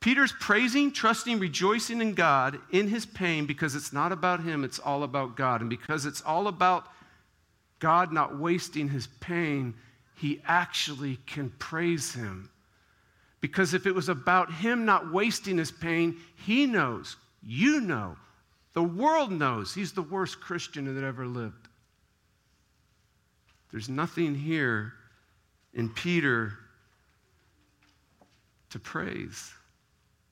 Peter's 0.00 0.32
praising, 0.40 0.90
trusting, 0.90 1.38
rejoicing 1.38 2.00
in 2.00 2.14
God 2.14 2.58
in 2.70 2.88
his 2.88 3.04
pain 3.04 3.44
because 3.44 3.74
it's 3.74 3.92
not 3.92 4.10
about 4.10 4.42
him, 4.42 4.64
it's 4.64 4.78
all 4.78 5.02
about 5.02 5.36
God. 5.36 5.60
And 5.60 5.68
because 5.68 6.06
it's 6.06 6.22
all 6.22 6.48
about 6.48 6.86
God 7.78 8.10
not 8.10 8.38
wasting 8.38 8.88
his 8.88 9.06
pain, 9.20 9.74
he 10.16 10.40
actually 10.46 11.18
can 11.26 11.50
praise 11.58 12.12
him. 12.14 12.50
Because 13.40 13.74
if 13.74 13.86
it 13.86 13.94
was 13.94 14.08
about 14.08 14.52
him 14.52 14.84
not 14.84 15.12
wasting 15.12 15.58
his 15.58 15.70
pain, 15.70 16.16
he 16.46 16.66
knows, 16.66 17.16
you 17.42 17.80
know, 17.80 18.16
the 18.72 18.82
world 18.82 19.30
knows 19.30 19.74
he's 19.74 19.92
the 19.92 20.02
worst 20.02 20.40
Christian 20.40 20.92
that 20.92 21.04
ever 21.04 21.26
lived. 21.26 21.68
There's 23.70 23.88
nothing 23.88 24.34
here 24.34 24.94
in 25.74 25.88
Peter 25.88 26.54
to 28.70 28.78
praise 28.78 29.52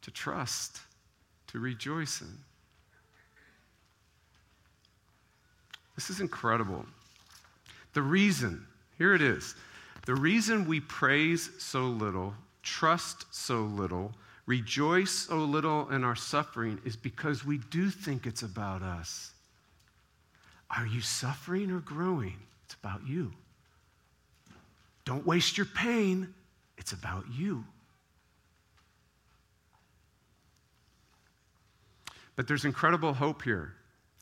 to 0.03 0.11
trust, 0.11 0.81
to 1.49 1.59
rejoice 1.59 2.21
in. 2.21 2.39
This 5.95 6.11
is 6.11 6.21
incredible. 6.21 6.85
The 7.95 8.03
reason, 8.03 8.67
here 8.99 9.15
it 9.15 9.23
is, 9.23 9.55
the 10.04 10.14
reason 10.14 10.66
we 10.66 10.80
praise 10.80 11.50
so 11.59 11.82
little, 11.82 12.35
trust 12.62 13.26
so 13.30 13.62
little, 13.62 14.12
rejoice 14.47 15.12
so 15.12 15.38
little 15.38 15.88
in 15.90 16.02
our 16.02 16.16
suffering 16.16 16.80
is 16.85 16.97
because 16.97 17.44
we 17.44 17.59
do 17.59 17.88
think 17.90 18.26
it's 18.26 18.42
about 18.42 18.82
us. 18.82 19.32
Are 20.71 20.87
you 20.87 21.00
suffering 21.00 21.71
or 21.71 21.80
growing? 21.80 22.38
It's 22.64 22.75
about 22.75 23.06
you. 23.06 23.32
Don't 25.04 25.26
waste 25.26 25.56
your 25.56 25.66
pain, 25.66 26.32
it's 26.78 26.92
about 26.92 27.25
you. 27.30 27.64
But 32.35 32.49
there's 32.49 32.64
incredible 32.64 33.12
hope 33.12 33.42
here. 33.42 33.75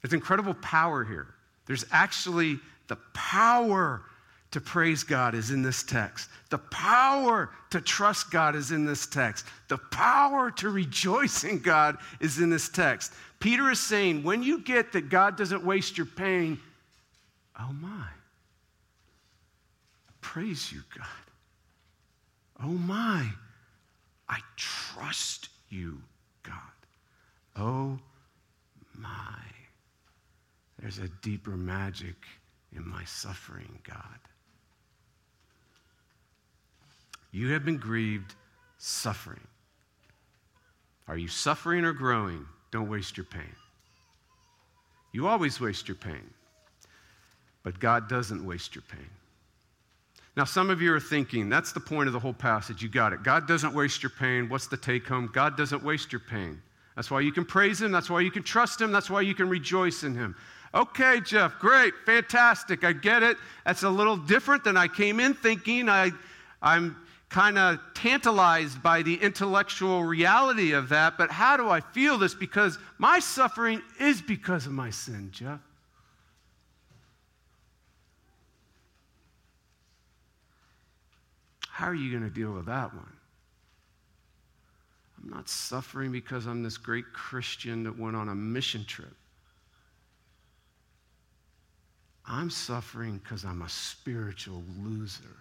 There's 0.02 0.12
incredible 0.12 0.54
power 0.54 1.04
here. 1.04 1.28
There's 1.66 1.84
actually 1.92 2.58
the 2.88 2.96
power 3.14 4.02
to 4.50 4.61
praise 4.61 5.04
God 5.04 5.35
is 5.35 5.50
in 5.50 5.62
this 5.62 5.83
text. 5.83 6.28
The 6.50 6.59
power 6.59 7.50
to 7.71 7.80
trust 7.80 8.30
God 8.30 8.57
is 8.57 8.73
in 8.73 8.85
this 8.85 9.07
text. 9.07 9.47
The 9.69 9.78
power 9.78 10.50
to 10.52 10.71
rejoice 10.71 11.45
in 11.45 11.61
God 11.61 11.99
is 12.21 12.40
in 12.40 12.50
this 12.50 12.69
text. 12.69 13.12
Peter 13.38 13.71
is 13.71 13.78
saying, 13.78 14.25
when 14.25 14.42
you 14.42 14.61
get 14.61 14.92
that 14.92 15.09
God 15.09 15.37
doesn't 15.37 15.64
waste 15.64 15.97
your 15.97 16.07
pain, 16.07 16.59
oh 17.59 17.73
my, 17.73 18.07
praise 20.21 20.73
you, 20.73 20.83
God. 20.97 21.07
Oh 22.62 22.73
my, 22.73 23.26
I 24.28 24.40
trust 24.57 25.49
you, 25.69 26.02
God. 26.42 26.54
Oh 27.56 27.99
my, 28.99 29.39
there's 30.80 30.99
a 30.99 31.08
deeper 31.23 31.56
magic 31.56 32.17
in 32.76 32.86
my 32.86 33.04
suffering, 33.04 33.78
God. 33.84 34.19
You 37.32 37.52
have 37.52 37.64
been 37.64 37.78
grieved 37.78 38.34
suffering. 38.78 39.40
Are 41.08 41.16
you 41.16 41.28
suffering 41.28 41.84
or 41.84 41.93
growing? 41.93 42.47
Don't 42.71 42.88
waste 42.88 43.16
your 43.16 43.25
pain. 43.25 43.54
You 45.12 45.26
always 45.26 45.60
waste 45.60 45.88
your 45.88 45.97
pain, 45.97 46.30
but 47.64 47.80
God 47.80 48.08
doesn't 48.08 48.45
waste 48.45 48.75
your 48.75 48.84
pain. 48.90 49.08
Now, 50.36 50.45
some 50.45 50.71
of 50.71 50.80
you 50.80 50.95
are 50.95 51.00
thinking, 51.00 51.49
that's 51.49 51.73
the 51.73 51.80
point 51.80 52.06
of 52.06 52.12
the 52.12 52.21
whole 52.21 52.32
passage. 52.32 52.82
You 52.82 52.88
got 52.88 53.12
it. 53.12 53.25
God 53.25 53.49
doesn't 53.49 53.75
waste 53.75 54.02
your 54.02 54.10
pain. 54.10 54.49
What's 54.49 54.69
the 54.69 54.76
take 54.76 55.06
home? 55.06 55.28
God 55.32 55.56
doesn't 55.56 55.82
waste 55.82 56.12
your 56.12 56.21
pain. 56.21 56.62
That's 56.95 57.10
why 57.10 57.21
you 57.21 57.32
can 57.32 57.45
praise 57.45 57.82
Him. 57.82 57.90
That's 57.90 58.08
why 58.08 58.21
you 58.21 58.30
can 58.30 58.45
trust 58.45 58.80
Him. 58.80 58.93
That's 58.93 59.10
why 59.10 59.23
you 59.23 59.34
can 59.34 59.49
rejoice 59.49 60.04
in 60.04 60.14
Him. 60.14 60.36
Okay, 60.73 61.21
Jeff, 61.21 61.58
great, 61.58 61.93
fantastic. 62.06 62.84
I 62.84 62.93
get 62.93 63.25
it. 63.25 63.36
That's 63.66 63.82
a 63.82 63.90
little 63.90 64.16
different 64.16 64.62
than 64.62 64.76
I 64.76 64.86
came 64.86 65.19
in 65.19 65.34
thinking. 65.34 65.88
I, 65.88 66.12
I'm 66.62 66.97
kind 67.30 67.56
of 67.56 67.78
tantalized 67.95 68.82
by 68.82 69.02
the 69.02 69.14
intellectual 69.14 70.02
reality 70.02 70.73
of 70.73 70.88
that, 70.88 71.16
but 71.16 71.30
how 71.30 71.56
do 71.56 71.69
I 71.71 71.80
feel 71.80 72.19
this? 72.19 72.34
Because 72.34 72.76
my 72.99 73.21
suffering 73.21 73.80
is 74.00 74.21
because 74.21 74.66
of 74.66 74.73
my 74.73 74.90
sin, 74.90 75.30
Jeff. 75.32 75.60
How 81.69 81.86
are 81.86 81.95
you 81.95 82.10
going 82.10 82.28
to 82.28 82.34
deal 82.34 82.52
with 82.52 82.66
that 82.66 82.93
one? 82.93 83.12
I'm 85.23 85.30
not 85.30 85.49
suffering 85.49 86.10
because 86.10 86.47
I'm 86.47 86.62
this 86.62 86.76
great 86.76 87.12
Christian 87.12 87.84
that 87.84 87.97
went 87.97 88.16
on 88.16 88.28
a 88.28 88.34
mission 88.34 88.84
trip. 88.84 89.14
I'm 92.26 92.50
suffering 92.50 93.19
because 93.23 93.45
I'm 93.45 93.62
a 93.62 93.69
spiritual 93.69 94.62
loser. 94.78 95.36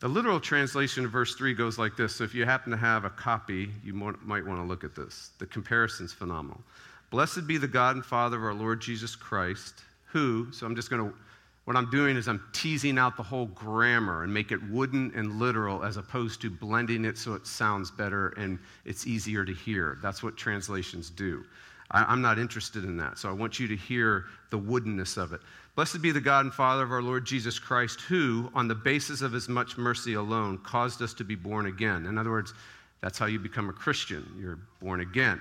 The 0.00 0.08
literal 0.08 0.38
translation 0.38 1.04
of 1.04 1.10
verse 1.10 1.34
3 1.34 1.54
goes 1.54 1.76
like 1.78 1.96
this. 1.96 2.14
So 2.14 2.24
if 2.24 2.34
you 2.34 2.44
happen 2.44 2.70
to 2.70 2.76
have 2.76 3.04
a 3.04 3.10
copy, 3.10 3.70
you 3.82 3.92
might 3.92 4.46
want 4.46 4.60
to 4.60 4.64
look 4.64 4.84
at 4.84 4.94
this. 4.94 5.30
The 5.38 5.46
comparison's 5.46 6.12
phenomenal. 6.12 6.60
Blessed 7.10 7.46
be 7.46 7.58
the 7.58 7.66
God 7.66 7.96
and 7.96 8.04
Father 8.04 8.36
of 8.36 8.44
our 8.44 8.54
Lord 8.54 8.80
Jesus 8.80 9.16
Christ, 9.16 9.82
who, 10.04 10.52
so 10.52 10.66
I'm 10.66 10.76
just 10.76 10.90
going 10.90 11.08
to 11.08 11.14
what 11.68 11.76
I'm 11.76 11.90
doing 11.90 12.16
is 12.16 12.28
I'm 12.28 12.42
teasing 12.54 12.96
out 12.96 13.18
the 13.18 13.22
whole 13.22 13.44
grammar 13.44 14.22
and 14.22 14.32
make 14.32 14.52
it 14.52 14.70
wooden 14.70 15.12
and 15.14 15.38
literal 15.38 15.84
as 15.84 15.98
opposed 15.98 16.40
to 16.40 16.48
blending 16.48 17.04
it 17.04 17.18
so 17.18 17.34
it 17.34 17.46
sounds 17.46 17.90
better 17.90 18.28
and 18.38 18.58
it's 18.86 19.06
easier 19.06 19.44
to 19.44 19.52
hear. 19.52 19.98
That's 20.00 20.22
what 20.22 20.34
translations 20.38 21.10
do. 21.10 21.44
I, 21.90 22.12
am 22.12 22.20
not 22.20 22.38
interested 22.38 22.84
in 22.84 22.96
that. 22.98 23.18
So 23.18 23.28
I 23.28 23.32
want 23.32 23.58
you 23.58 23.68
to 23.68 23.76
hear 23.76 24.26
the 24.50 24.58
woodenness 24.58 25.16
of 25.16 25.32
it. 25.32 25.40
Blessed 25.74 26.02
be 26.02 26.10
the 26.10 26.20
God 26.20 26.44
and 26.44 26.52
Father 26.52 26.82
of 26.82 26.92
our 26.92 27.02
Lord 27.02 27.24
Jesus 27.24 27.58
Christ, 27.58 28.00
who, 28.02 28.50
on 28.54 28.68
the 28.68 28.74
basis 28.74 29.22
of 29.22 29.32
his 29.32 29.48
much 29.48 29.78
mercy 29.78 30.14
alone, 30.14 30.58
caused 30.58 31.00
us 31.02 31.14
to 31.14 31.24
be 31.24 31.34
born 31.34 31.66
again. 31.66 32.06
In 32.06 32.18
other 32.18 32.30
words, 32.30 32.52
that's 33.00 33.18
how 33.18 33.26
you 33.26 33.38
become 33.38 33.68
a 33.68 33.72
Christian. 33.72 34.26
You're 34.38 34.58
born 34.80 35.00
again 35.00 35.40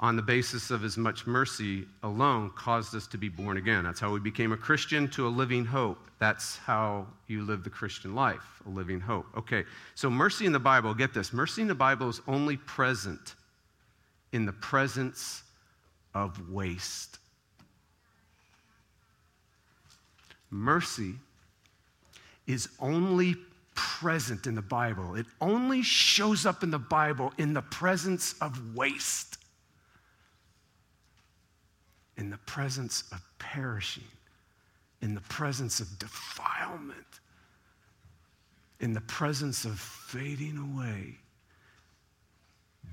on 0.00 0.14
the 0.14 0.22
basis 0.22 0.70
of 0.70 0.80
his 0.80 0.96
much 0.96 1.26
mercy 1.26 1.84
alone 2.02 2.50
caused 2.54 2.94
us 2.94 3.06
to 3.08 3.18
be 3.18 3.28
born 3.28 3.56
again. 3.56 3.82
That's 3.82 3.98
how 3.98 4.12
we 4.12 4.20
became 4.20 4.52
a 4.52 4.56
Christian 4.56 5.08
to 5.08 5.26
a 5.26 5.28
living 5.28 5.64
hope. 5.64 5.98
That's 6.20 6.56
how 6.58 7.06
you 7.26 7.42
live 7.42 7.64
the 7.64 7.70
Christian 7.70 8.14
life, 8.14 8.62
a 8.66 8.70
living 8.70 9.00
hope. 9.00 9.26
Okay, 9.36 9.64
so 9.94 10.08
mercy 10.08 10.46
in 10.46 10.52
the 10.52 10.58
Bible, 10.58 10.94
get 10.94 11.12
this 11.12 11.32
mercy 11.32 11.62
in 11.62 11.68
the 11.68 11.74
Bible 11.74 12.08
is 12.08 12.20
only 12.28 12.56
present 12.56 13.34
in 14.32 14.46
the 14.46 14.52
presence 14.52 15.42
of 16.14 16.50
waste. 16.50 17.18
Mercy 20.50 21.14
is 22.46 22.68
only 22.80 23.36
present 23.74 24.46
in 24.46 24.54
the 24.54 24.62
Bible, 24.62 25.14
it 25.14 25.26
only 25.40 25.82
shows 25.82 26.46
up 26.46 26.62
in 26.62 26.70
the 26.70 26.78
Bible 26.78 27.32
in 27.38 27.52
the 27.52 27.62
presence 27.62 28.34
of 28.40 28.74
waste 28.74 29.38
in 32.18 32.30
the 32.30 32.38
presence 32.38 33.04
of 33.12 33.22
perishing, 33.38 34.02
in 35.00 35.14
the 35.14 35.20
presence 35.22 35.78
of 35.80 35.98
defilement, 35.98 37.20
in 38.80 38.92
the 38.92 39.00
presence 39.02 39.64
of 39.64 39.78
fading 39.78 40.58
away. 40.58 41.16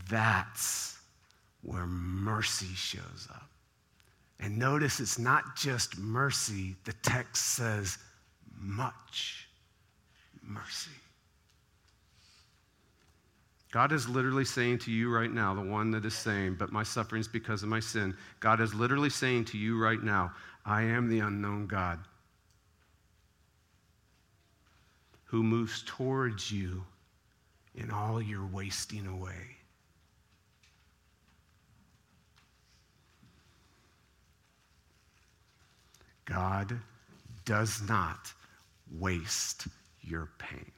That's 0.09 0.94
where 1.65 1.85
mercy 1.87 2.73
shows 2.75 3.27
up. 3.33 3.49
And 4.39 4.57
notice 4.57 4.99
it's 4.99 5.17
not 5.17 5.55
just 5.55 5.97
mercy, 5.97 6.75
the 6.83 6.93
text 7.01 7.55
says 7.55 7.97
much 8.59 9.47
mercy. 10.43 10.91
God 13.71 13.91
is 13.91 14.07
literally 14.07 14.45
saying 14.45 14.79
to 14.79 14.91
you 14.91 15.13
right 15.13 15.31
now, 15.31 15.53
the 15.53 15.61
one 15.61 15.91
that 15.91 16.05
is 16.05 16.13
saying, 16.13 16.55
but 16.57 16.71
my 16.71 16.83
suffering 16.83 17.19
is 17.19 17.27
because 17.27 17.63
of 17.63 17.69
my 17.69 17.79
sin. 17.79 18.15
God 18.39 18.61
is 18.61 18.73
literally 18.73 19.09
saying 19.09 19.45
to 19.45 19.57
you 19.57 19.77
right 19.77 20.01
now, 20.01 20.31
I 20.65 20.83
am 20.83 21.09
the 21.09 21.19
unknown 21.19 21.67
God 21.67 21.99
who 25.25 25.43
moves 25.43 25.83
towards 25.85 26.51
you 26.51 26.85
in 27.73 27.91
all 27.91 28.21
your 28.21 28.45
wasting 28.45 29.07
away. 29.07 29.54
God 36.25 36.77
does 37.45 37.81
not 37.87 38.33
waste 38.97 39.67
your 40.01 40.29
pain. 40.37 40.71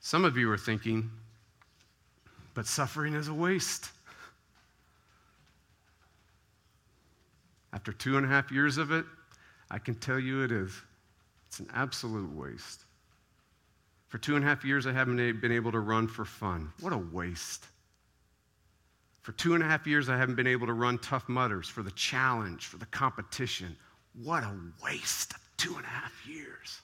Some 0.00 0.24
of 0.24 0.36
you 0.36 0.50
are 0.50 0.58
thinking, 0.58 1.10
but 2.54 2.66
suffering 2.66 3.14
is 3.14 3.28
a 3.28 3.34
waste. 3.34 3.90
After 7.74 7.92
two 7.92 8.16
and 8.16 8.24
a 8.24 8.28
half 8.28 8.50
years 8.50 8.78
of 8.78 8.90
it, 8.90 9.04
I 9.70 9.78
can 9.78 9.94
tell 9.96 10.18
you 10.18 10.42
it 10.42 10.50
is. 10.50 10.72
It's 11.48 11.60
an 11.60 11.68
absolute 11.74 12.34
waste. 12.34 12.80
For 14.08 14.16
two 14.16 14.36
and 14.36 14.44
a 14.44 14.48
half 14.48 14.64
years, 14.64 14.86
I 14.86 14.92
haven't 14.92 15.40
been 15.40 15.52
able 15.52 15.72
to 15.72 15.80
run 15.80 16.08
for 16.08 16.24
fun. 16.24 16.72
What 16.80 16.94
a 16.94 16.98
waste. 16.98 17.66
For 19.28 19.32
two 19.32 19.52
and 19.52 19.62
a 19.62 19.66
half 19.66 19.86
years, 19.86 20.08
I 20.08 20.16
haven't 20.16 20.36
been 20.36 20.46
able 20.46 20.66
to 20.68 20.72
run 20.72 20.96
Tough 21.00 21.28
Mudders 21.28 21.68
for 21.68 21.82
the 21.82 21.90
challenge, 21.90 22.64
for 22.64 22.78
the 22.78 22.86
competition. 22.86 23.76
What 24.22 24.42
a 24.42 24.54
waste 24.82 25.34
of 25.34 25.40
two 25.58 25.76
and 25.76 25.84
a 25.84 25.88
half 25.88 26.26
years. 26.26 26.80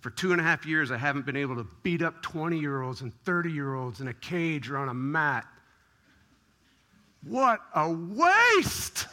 For 0.00 0.10
two 0.10 0.32
and 0.32 0.40
a 0.40 0.42
half 0.42 0.66
years, 0.66 0.90
I 0.90 0.96
haven't 0.96 1.24
been 1.24 1.36
able 1.36 1.54
to 1.54 1.66
beat 1.84 2.02
up 2.02 2.20
20 2.20 2.58
year 2.58 2.82
olds 2.82 3.02
and 3.02 3.14
30 3.22 3.52
year 3.52 3.76
olds 3.76 4.00
in 4.00 4.08
a 4.08 4.12
cage 4.12 4.70
or 4.70 4.76
on 4.76 4.88
a 4.88 4.94
mat. 4.94 5.46
What 7.22 7.60
a 7.76 7.88
waste! 7.92 9.06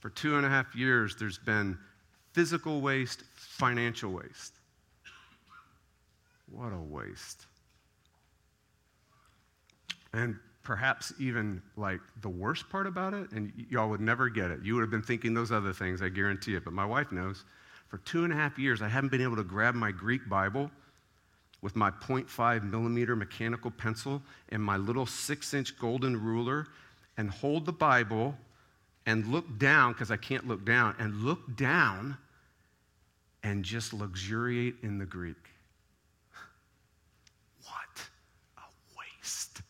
For 0.00 0.10
two 0.10 0.38
and 0.38 0.44
a 0.44 0.48
half 0.48 0.74
years, 0.74 1.14
there's 1.14 1.38
been 1.38 1.78
physical 2.32 2.80
waste, 2.80 3.22
financial 3.36 4.10
waste. 4.10 4.54
What 6.54 6.72
a 6.72 6.78
waste. 6.78 7.46
And 10.12 10.36
perhaps 10.62 11.12
even 11.18 11.60
like 11.76 12.00
the 12.22 12.28
worst 12.28 12.68
part 12.70 12.86
about 12.86 13.12
it, 13.12 13.32
and 13.32 13.52
y- 13.56 13.64
y'all 13.70 13.90
would 13.90 14.00
never 14.00 14.28
get 14.28 14.50
it. 14.50 14.60
You 14.62 14.74
would 14.74 14.82
have 14.82 14.90
been 14.90 15.02
thinking 15.02 15.34
those 15.34 15.50
other 15.50 15.72
things, 15.72 16.00
I 16.00 16.08
guarantee 16.08 16.54
it. 16.54 16.64
But 16.64 16.72
my 16.72 16.84
wife 16.84 17.10
knows. 17.10 17.44
For 17.88 17.98
two 17.98 18.24
and 18.24 18.32
a 18.32 18.36
half 18.36 18.58
years, 18.58 18.82
I 18.82 18.88
haven't 18.88 19.10
been 19.10 19.20
able 19.20 19.36
to 19.36 19.44
grab 19.44 19.74
my 19.74 19.90
Greek 19.90 20.28
Bible 20.28 20.70
with 21.60 21.74
my 21.76 21.90
0.5 21.90 22.70
millimeter 22.70 23.16
mechanical 23.16 23.70
pencil 23.70 24.22
and 24.50 24.62
my 24.62 24.76
little 24.76 25.06
six 25.06 25.54
inch 25.54 25.78
golden 25.78 26.22
ruler 26.22 26.68
and 27.16 27.30
hold 27.30 27.66
the 27.66 27.72
Bible 27.72 28.36
and 29.06 29.26
look 29.26 29.58
down, 29.58 29.92
because 29.92 30.10
I 30.10 30.16
can't 30.16 30.46
look 30.46 30.64
down, 30.64 30.94
and 30.98 31.22
look 31.22 31.56
down 31.56 32.16
and 33.42 33.64
just 33.64 33.92
luxuriate 33.92 34.76
in 34.82 34.98
the 34.98 35.04
Greek. 35.04 35.36
What 37.64 38.08
a 38.58 38.62
waste. 38.98 39.60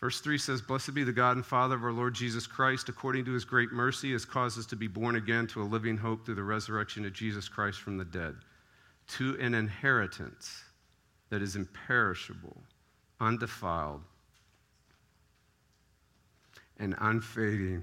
Verse 0.00 0.20
3 0.20 0.38
says, 0.38 0.62
Blessed 0.62 0.94
be 0.94 1.02
the 1.02 1.12
God 1.12 1.36
and 1.36 1.44
Father 1.44 1.74
of 1.74 1.82
our 1.82 1.92
Lord 1.92 2.14
Jesus 2.14 2.46
Christ, 2.46 2.88
according 2.88 3.24
to 3.24 3.32
his 3.32 3.44
great 3.44 3.72
mercy, 3.72 4.12
has 4.12 4.24
caused 4.24 4.58
us 4.58 4.66
to 4.66 4.76
be 4.76 4.86
born 4.86 5.16
again 5.16 5.46
to 5.48 5.62
a 5.62 5.64
living 5.64 5.96
hope 5.96 6.24
through 6.24 6.36
the 6.36 6.42
resurrection 6.42 7.04
of 7.04 7.12
Jesus 7.12 7.48
Christ 7.48 7.80
from 7.80 7.98
the 7.98 8.04
dead, 8.04 8.36
to 9.08 9.36
an 9.40 9.54
inheritance 9.54 10.62
that 11.30 11.42
is 11.42 11.56
imperishable, 11.56 12.56
undefiled, 13.20 14.02
and 16.78 16.94
unfading, 17.00 17.82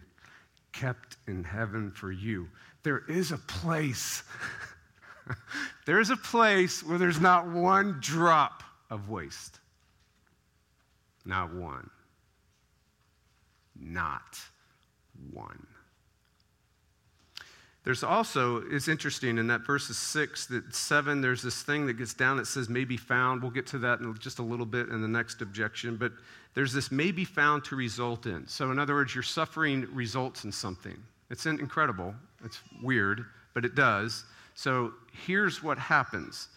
kept 0.71 1.17
in 1.27 1.43
heaven 1.43 1.91
for 1.91 2.13
you. 2.13 2.47
There 2.83 3.03
is 3.09 3.33
a 3.33 3.37
place. 3.37 4.23
there's 5.85 6.11
a 6.11 6.17
place 6.17 6.81
where 6.81 6.97
there's 6.97 7.19
not 7.19 7.45
one 7.45 7.97
drop 7.99 8.63
of 8.89 9.09
waste. 9.09 9.59
Not 11.25 11.53
one. 11.53 11.89
Not 13.79 14.39
one. 15.31 15.67
There's 17.85 18.03
also, 18.03 18.63
it's 18.71 18.87
interesting 18.87 19.37
in 19.37 19.45
that 19.47 19.61
verses 19.61 19.95
six, 19.95 20.47
that 20.47 20.73
seven, 20.73 21.21
there's 21.21 21.43
this 21.43 21.61
thing 21.61 21.85
that 21.85 21.93
gets 21.93 22.15
down 22.15 22.37
that 22.37 22.47
says 22.47 22.67
may 22.67 22.83
be 22.83 22.97
found. 22.97 23.43
We'll 23.43 23.51
get 23.51 23.67
to 23.67 23.77
that 23.79 23.99
in 23.99 24.17
just 24.17 24.39
a 24.39 24.43
little 24.43 24.65
bit 24.65 24.89
in 24.89 25.03
the 25.03 25.07
next 25.07 25.43
objection, 25.43 25.95
but 25.95 26.11
there's 26.55 26.73
this 26.73 26.91
may 26.91 27.11
be 27.11 27.25
found 27.25 27.63
to 27.65 27.75
result 27.75 28.25
in. 28.25 28.47
So, 28.47 28.71
in 28.71 28.79
other 28.79 28.95
words, 28.95 29.13
your 29.13 29.23
suffering 29.23 29.87
results 29.93 30.45
in 30.45 30.51
something. 30.51 30.97
It's 31.29 31.45
incredible. 31.45 32.15
It's 32.43 32.59
weird, 32.81 33.25
but 33.53 33.65
it 33.65 33.75
does. 33.75 34.23
So, 34.55 34.93
here's 35.27 35.61
what 35.61 35.77
happens 35.77 36.47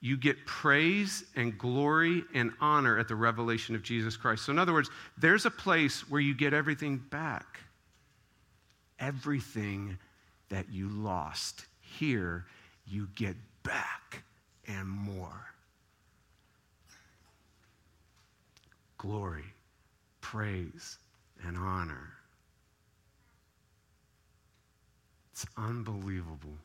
you 0.00 0.16
get 0.16 0.46
praise 0.46 1.24
and 1.34 1.58
glory 1.58 2.22
and 2.34 2.52
honor 2.60 2.98
at 2.98 3.08
the 3.08 3.16
revelation 3.16 3.74
of 3.74 3.82
Jesus 3.82 4.16
Christ. 4.16 4.44
So, 4.44 4.52
in 4.52 4.58
other 4.58 4.72
words, 4.72 4.90
there's 5.16 5.44
a 5.44 5.50
place 5.50 6.08
where 6.08 6.20
you 6.20 6.34
get 6.34 6.54
everything 6.54 6.98
back. 7.10 7.58
Everything 9.00 9.98
that 10.48 10.70
you 10.70 10.88
lost. 10.88 11.66
Here, 11.80 12.46
you 12.86 13.08
get 13.16 13.36
back 13.64 14.22
and 14.68 14.88
more. 14.88 15.46
Glory, 18.98 19.44
praise, 20.20 20.98
and 21.44 21.56
honor. 21.56 22.12
It's 25.32 25.46
unbelievable. 25.56 26.58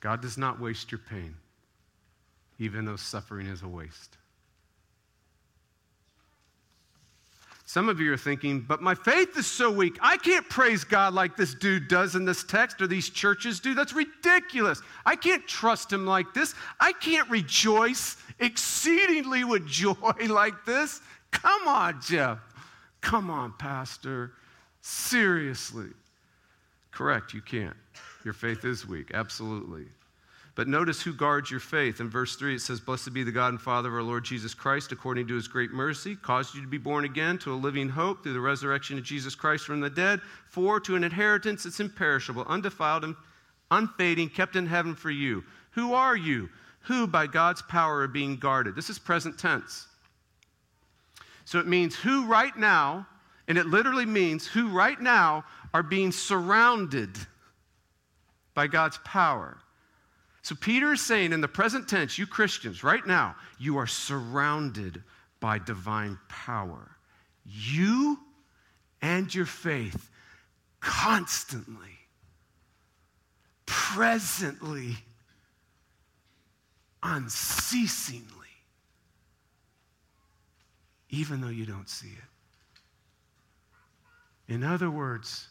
God 0.00 0.20
does 0.22 0.38
not 0.38 0.60
waste 0.60 0.90
your 0.90 1.00
pain, 1.10 1.34
even 2.58 2.84
though 2.84 2.96
suffering 2.96 3.46
is 3.46 3.62
a 3.62 3.68
waste. 3.68 4.16
Some 7.70 7.88
of 7.88 8.00
you 8.00 8.12
are 8.12 8.16
thinking, 8.16 8.62
but 8.66 8.82
my 8.82 8.96
faith 8.96 9.38
is 9.38 9.46
so 9.46 9.70
weak. 9.70 9.96
I 10.02 10.16
can't 10.16 10.48
praise 10.48 10.82
God 10.82 11.14
like 11.14 11.36
this 11.36 11.54
dude 11.54 11.86
does 11.86 12.16
in 12.16 12.24
this 12.24 12.42
text 12.42 12.82
or 12.82 12.88
these 12.88 13.08
churches 13.08 13.60
do. 13.60 13.74
That's 13.74 13.92
ridiculous. 13.92 14.82
I 15.06 15.14
can't 15.14 15.46
trust 15.46 15.92
him 15.92 16.04
like 16.04 16.34
this. 16.34 16.56
I 16.80 16.92
can't 16.92 17.30
rejoice 17.30 18.16
exceedingly 18.40 19.44
with 19.44 19.68
joy 19.68 19.94
like 20.28 20.64
this. 20.66 21.00
Come 21.30 21.68
on, 21.68 22.00
Jeff. 22.00 22.38
Come 23.02 23.30
on, 23.30 23.54
Pastor. 23.56 24.32
Seriously. 24.80 25.90
Correct, 26.90 27.32
you 27.34 27.40
can't. 27.40 27.76
Your 28.24 28.34
faith 28.34 28.64
is 28.64 28.86
weak, 28.86 29.10
absolutely. 29.14 29.86
But 30.54 30.68
notice 30.68 31.00
who 31.00 31.14
guards 31.14 31.50
your 31.50 31.60
faith. 31.60 32.00
In 32.00 32.10
verse 32.10 32.36
3, 32.36 32.56
it 32.56 32.60
says, 32.60 32.80
Blessed 32.80 33.14
be 33.14 33.22
the 33.22 33.32
God 33.32 33.48
and 33.48 33.60
Father 33.60 33.88
of 33.88 33.94
our 33.94 34.02
Lord 34.02 34.24
Jesus 34.24 34.52
Christ, 34.52 34.92
according 34.92 35.26
to 35.28 35.34
his 35.34 35.48
great 35.48 35.70
mercy, 35.70 36.16
caused 36.16 36.54
you 36.54 36.60
to 36.60 36.66
be 36.66 36.76
born 36.76 37.04
again 37.04 37.38
to 37.38 37.52
a 37.52 37.54
living 37.54 37.88
hope 37.88 38.22
through 38.22 38.32
the 38.32 38.40
resurrection 38.40 38.98
of 38.98 39.04
Jesus 39.04 39.34
Christ 39.34 39.64
from 39.64 39.80
the 39.80 39.88
dead, 39.88 40.20
for 40.48 40.80
to 40.80 40.96
an 40.96 41.04
inheritance 41.04 41.62
that's 41.62 41.80
imperishable, 41.80 42.44
undefiled, 42.46 43.04
and 43.04 43.16
unfading, 43.70 44.28
kept 44.28 44.56
in 44.56 44.66
heaven 44.66 44.94
for 44.94 45.10
you. 45.10 45.44
Who 45.72 45.94
are 45.94 46.16
you? 46.16 46.50
Who, 46.82 47.06
by 47.06 47.26
God's 47.26 47.62
power, 47.62 48.00
are 48.00 48.08
being 48.08 48.36
guarded? 48.36 48.74
This 48.74 48.90
is 48.90 48.98
present 48.98 49.38
tense. 49.38 49.86
So 51.44 51.58
it 51.58 51.66
means 51.66 51.94
who 51.94 52.26
right 52.26 52.56
now, 52.56 53.06
and 53.48 53.56
it 53.56 53.66
literally 53.66 54.06
means 54.06 54.46
who 54.46 54.68
right 54.68 55.00
now 55.00 55.44
are 55.72 55.82
being 55.82 56.12
surrounded 56.12 57.10
by 58.54 58.66
God's 58.66 58.98
power. 59.04 59.58
So 60.42 60.54
Peter 60.54 60.92
is 60.92 61.00
saying 61.00 61.32
in 61.32 61.40
the 61.40 61.48
present 61.48 61.88
tense, 61.88 62.18
you 62.18 62.26
Christians, 62.26 62.82
right 62.82 63.06
now, 63.06 63.36
you 63.58 63.76
are 63.76 63.86
surrounded 63.86 65.02
by 65.38 65.58
divine 65.58 66.18
power. 66.28 66.96
You 67.44 68.18
and 69.02 69.32
your 69.34 69.46
faith 69.46 70.10
constantly, 70.80 71.98
presently, 73.66 74.96
unceasingly, 77.02 78.26
even 81.10 81.40
though 81.40 81.48
you 81.48 81.66
don't 81.66 81.88
see 81.88 82.08
it. 82.08 82.24
In 84.52 84.64
other 84.64 84.90
words, 84.90 85.48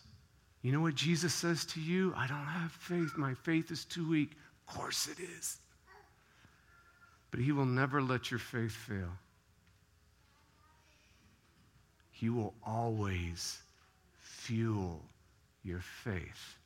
you 0.61 0.71
know 0.71 0.81
what 0.81 0.95
Jesus 0.95 1.33
says 1.33 1.65
to 1.67 1.79
you? 1.79 2.13
I 2.15 2.27
don't 2.27 2.37
have 2.37 2.71
faith. 2.71 3.17
My 3.17 3.33
faith 3.33 3.71
is 3.71 3.85
too 3.85 4.09
weak. 4.09 4.31
Of 4.67 4.75
course 4.75 5.07
it 5.07 5.17
is. 5.19 5.57
But 7.31 7.39
He 7.39 7.51
will 7.51 7.65
never 7.65 8.01
let 8.01 8.29
your 8.29 8.39
faith 8.39 8.73
fail. 8.73 9.11
He 12.11 12.29
will 12.29 12.53
always 12.65 13.59
fuel 14.19 15.01
your 15.63 15.79
faith. 15.79 16.57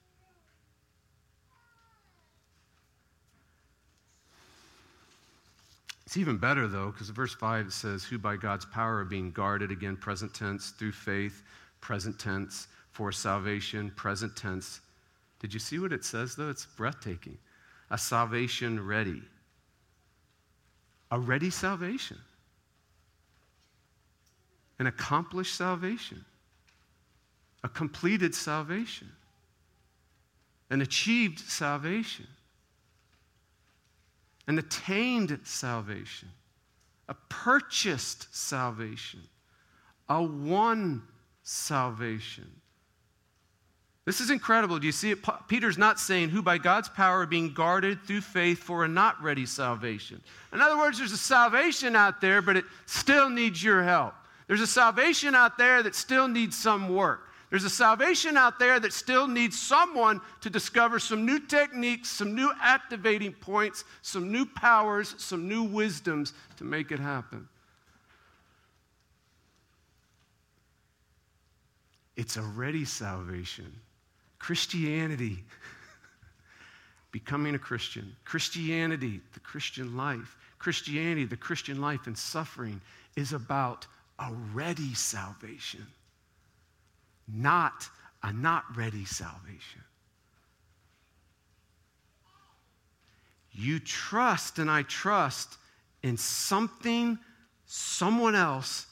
It's 6.05 6.17
even 6.17 6.37
better, 6.37 6.67
though, 6.67 6.91
because 6.91 7.09
verse 7.09 7.33
5 7.33 7.71
says, 7.73 8.03
Who 8.03 8.17
by 8.17 8.35
God's 8.35 8.65
power 8.65 8.97
are 8.97 9.05
being 9.05 9.31
guarded, 9.31 9.71
again, 9.71 9.95
present 9.97 10.33
tense, 10.33 10.71
through 10.71 10.91
faith, 10.91 11.43
present 11.81 12.19
tense, 12.19 12.67
for 12.93 13.11
salvation, 13.11 13.91
present 13.95 14.35
tense. 14.35 14.81
Did 15.39 15.53
you 15.53 15.59
see 15.59 15.79
what 15.79 15.91
it 15.91 16.05
says, 16.05 16.35
though? 16.35 16.49
It's 16.49 16.65
breathtaking. 16.65 17.37
A 17.91 17.97
salvation 17.97 18.85
ready. 18.85 19.21
A 21.11 21.19
ready 21.19 21.49
salvation. 21.49 22.17
An 24.79 24.87
accomplished 24.87 25.55
salvation. 25.55 26.23
A 27.63 27.69
completed 27.69 28.33
salvation. 28.33 29.11
An 30.69 30.81
achieved 30.81 31.39
salvation 31.39 32.27
an 34.47 34.59
attained 34.59 35.39
salvation, 35.43 36.29
a 37.07 37.13
purchased 37.29 38.33
salvation, 38.35 39.21
a 40.09 40.21
won 40.21 41.01
salvation. 41.43 42.49
This 44.05 44.19
is 44.19 44.31
incredible. 44.31 44.79
Do 44.79 44.85
you 44.85 44.91
see 44.91 45.11
it? 45.11 45.19
Peter's 45.47 45.77
not 45.77 45.97
saying 45.97 46.29
who 46.29 46.41
by 46.41 46.57
God's 46.57 46.89
power 46.89 47.21
are 47.21 47.25
being 47.25 47.53
guarded 47.53 48.03
through 48.03 48.21
faith 48.21 48.59
for 48.59 48.83
a 48.83 48.87
not 48.87 49.21
ready 49.23 49.45
salvation. 49.45 50.21
In 50.51 50.59
other 50.59 50.77
words, 50.77 50.97
there's 50.97 51.13
a 51.13 51.17
salvation 51.17 51.95
out 51.95 52.19
there, 52.19 52.41
but 52.41 52.57
it 52.57 52.65
still 52.85 53.29
needs 53.29 53.63
your 53.63 53.81
help. 53.81 54.13
There's 54.47 54.59
a 54.59 54.67
salvation 54.67 55.35
out 55.35 55.57
there 55.57 55.81
that 55.83 55.95
still 55.95 56.27
needs 56.27 56.57
some 56.57 56.89
work. 56.89 57.29
There's 57.49 57.63
a 57.63 57.69
salvation 57.69 58.35
out 58.35 58.59
there 58.59 58.79
that 58.79 58.91
still 58.91 59.27
needs 59.27 59.57
someone 59.57 60.19
to 60.41 60.49
discover 60.49 60.99
some 60.99 61.25
new 61.25 61.39
techniques, 61.39 62.09
some 62.09 62.35
new 62.35 62.51
activating 62.61 63.31
points, 63.31 63.85
some 64.01 64.31
new 64.31 64.45
powers, 64.45 65.15
some 65.17 65.47
new 65.47 65.63
wisdoms 65.63 66.33
to 66.57 66.65
make 66.65 66.91
it 66.91 66.99
happen. 66.99 67.47
It's 72.17 72.35
a 72.37 72.41
ready 72.41 72.85
salvation. 72.85 73.71
Christianity, 74.43 75.43
becoming 77.11 77.55
a 77.55 77.59
Christian, 77.59 78.15
Christianity, 78.25 79.21
the 79.33 79.39
Christian 79.39 79.97
life, 79.97 80.35
Christianity, 80.59 81.25
the 81.25 81.37
Christian 81.37 81.81
life 81.81 82.07
and 82.07 82.17
suffering 82.17 82.81
is 83.15 83.33
about 83.33 83.87
a 84.19 84.31
ready 84.53 84.93
salvation 84.93 85.85
not 87.27 87.89
a 88.21 88.33
not 88.33 88.63
ready 88.75 89.05
salvation. 89.05 89.81
You 93.51 93.79
trust 93.79 94.59
and 94.59 94.69
I 94.69 94.83
trust 94.83 95.57
in 96.01 96.17
something 96.17 97.19
someone 97.65 98.35
else 98.35 98.87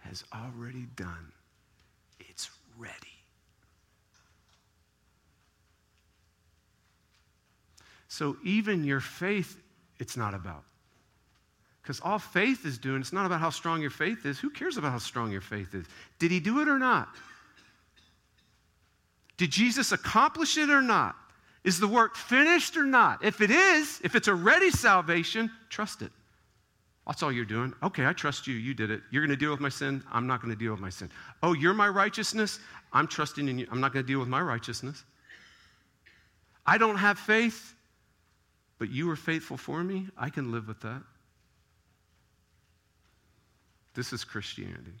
has 0.00 0.24
already 0.34 0.86
done. 0.94 1.32
It's 2.20 2.50
ready. 2.76 2.94
So 8.14 8.36
even 8.44 8.84
your 8.84 9.00
faith, 9.00 9.60
it's 9.98 10.16
not 10.16 10.34
about. 10.34 10.62
Because 11.82 12.00
all 12.00 12.20
faith 12.20 12.64
is 12.64 12.78
doing, 12.78 13.00
it's 13.00 13.12
not 13.12 13.26
about 13.26 13.40
how 13.40 13.50
strong 13.50 13.82
your 13.82 13.90
faith 13.90 14.24
is. 14.24 14.38
Who 14.38 14.50
cares 14.50 14.76
about 14.76 14.92
how 14.92 14.98
strong 14.98 15.32
your 15.32 15.40
faith 15.40 15.74
is? 15.74 15.84
Did 16.20 16.30
he 16.30 16.38
do 16.38 16.60
it 16.60 16.68
or 16.68 16.78
not? 16.78 17.08
Did 19.36 19.50
Jesus 19.50 19.90
accomplish 19.90 20.56
it 20.56 20.70
or 20.70 20.80
not? 20.80 21.16
Is 21.64 21.80
the 21.80 21.88
work 21.88 22.14
finished 22.14 22.76
or 22.76 22.84
not? 22.84 23.24
If 23.24 23.40
it 23.40 23.50
is, 23.50 24.00
if 24.04 24.14
it's 24.14 24.28
a 24.28 24.34
ready 24.34 24.70
salvation, 24.70 25.50
trust 25.68 26.00
it. 26.00 26.12
That's 27.08 27.20
all 27.24 27.32
you're 27.32 27.44
doing. 27.44 27.74
Okay, 27.82 28.06
I 28.06 28.12
trust 28.12 28.46
you. 28.46 28.54
You 28.54 28.74
did 28.74 28.92
it. 28.92 29.00
You're 29.10 29.22
going 29.22 29.36
to 29.36 29.44
deal 29.44 29.50
with 29.50 29.60
my 29.60 29.68
sin. 29.68 30.04
I'm 30.12 30.28
not 30.28 30.40
going 30.40 30.54
to 30.54 30.58
deal 30.58 30.70
with 30.70 30.80
my 30.80 30.88
sin. 30.88 31.10
Oh, 31.42 31.52
you're 31.52 31.74
my 31.74 31.88
righteousness. 31.88 32.60
I'm 32.92 33.08
trusting 33.08 33.48
in 33.48 33.58
you. 33.58 33.66
I'm 33.72 33.80
not 33.80 33.92
going 33.92 34.04
to 34.04 34.08
deal 34.08 34.20
with 34.20 34.28
my 34.28 34.40
righteousness. 34.40 35.02
I 36.64 36.78
don't 36.78 36.96
have 36.96 37.18
faith, 37.18 37.73
but 38.84 38.92
you 38.92 39.06
were 39.06 39.16
faithful 39.16 39.56
for 39.56 39.82
me. 39.82 40.08
I 40.14 40.28
can 40.28 40.52
live 40.52 40.68
with 40.68 40.78
that. 40.82 41.00
This 43.94 44.12
is 44.12 44.24
Christianity. 44.24 44.92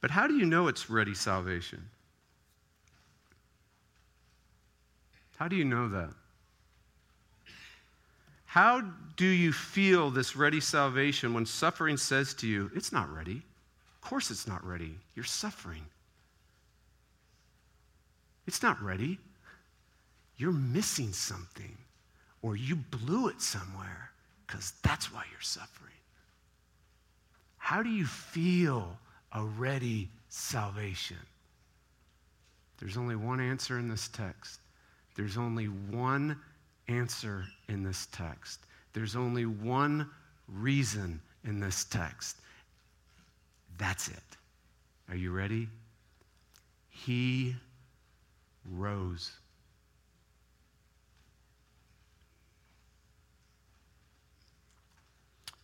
But 0.00 0.12
how 0.12 0.28
do 0.28 0.34
you 0.34 0.46
know 0.46 0.68
it's 0.68 0.88
ready 0.88 1.12
salvation? 1.12 1.84
How 5.38 5.48
do 5.48 5.56
you 5.56 5.64
know 5.64 5.88
that? 5.88 6.10
How 8.44 8.80
do 9.16 9.26
you 9.26 9.52
feel 9.52 10.08
this 10.08 10.36
ready 10.36 10.60
salvation 10.60 11.34
when 11.34 11.46
suffering 11.46 11.96
says 11.96 12.32
to 12.34 12.46
you, 12.46 12.70
it's 12.76 12.92
not 12.92 13.12
ready? 13.12 13.42
Of 14.00 14.08
course, 14.08 14.30
it's 14.30 14.46
not 14.46 14.64
ready. 14.64 14.94
You're 15.16 15.24
suffering. 15.24 15.84
It's 18.46 18.62
not 18.62 18.80
ready. 18.80 19.18
You're 20.40 20.52
missing 20.52 21.12
something, 21.12 21.76
or 22.40 22.56
you 22.56 22.74
blew 22.74 23.28
it 23.28 23.42
somewhere 23.42 24.10
because 24.46 24.72
that's 24.82 25.12
why 25.12 25.22
you're 25.30 25.40
suffering. 25.42 25.92
How 27.58 27.82
do 27.82 27.90
you 27.90 28.06
feel 28.06 28.96
a 29.34 29.44
ready 29.44 30.08
salvation? 30.30 31.18
There's 32.78 32.96
only 32.96 33.16
one 33.16 33.38
answer 33.38 33.78
in 33.78 33.86
this 33.86 34.08
text. 34.08 34.60
There's 35.14 35.36
only 35.36 35.66
one 35.66 36.38
answer 36.88 37.44
in 37.68 37.82
this 37.82 38.08
text. 38.10 38.60
There's 38.94 39.16
only 39.16 39.44
one 39.44 40.08
reason 40.48 41.20
in 41.44 41.60
this 41.60 41.84
text. 41.84 42.38
That's 43.76 44.08
it. 44.08 44.22
Are 45.10 45.16
you 45.16 45.32
ready? 45.32 45.68
He 46.88 47.56
rose. 48.64 49.32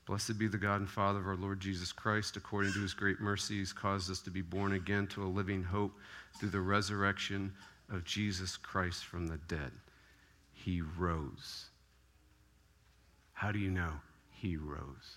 Blessed 0.06 0.38
be 0.38 0.46
the 0.46 0.56
God 0.56 0.80
and 0.80 0.88
Father 0.88 1.18
of 1.18 1.26
our 1.26 1.36
Lord 1.36 1.58
Jesus 1.58 1.90
Christ. 1.90 2.36
According 2.36 2.72
to 2.74 2.80
his 2.80 2.94
great 2.94 3.20
mercy, 3.20 3.58
he's 3.58 3.72
caused 3.72 4.08
us 4.08 4.20
to 4.20 4.30
be 4.30 4.40
born 4.40 4.74
again 4.74 5.08
to 5.08 5.24
a 5.24 5.26
living 5.26 5.64
hope 5.64 5.92
through 6.38 6.50
the 6.50 6.60
resurrection 6.60 7.52
of 7.90 8.04
Jesus 8.04 8.56
Christ 8.56 9.04
from 9.04 9.26
the 9.26 9.38
dead. 9.48 9.72
He 10.52 10.80
rose. 10.96 11.66
How 13.32 13.50
do 13.50 13.58
you 13.58 13.70
know? 13.70 13.92
He 14.30 14.56
rose. 14.56 15.16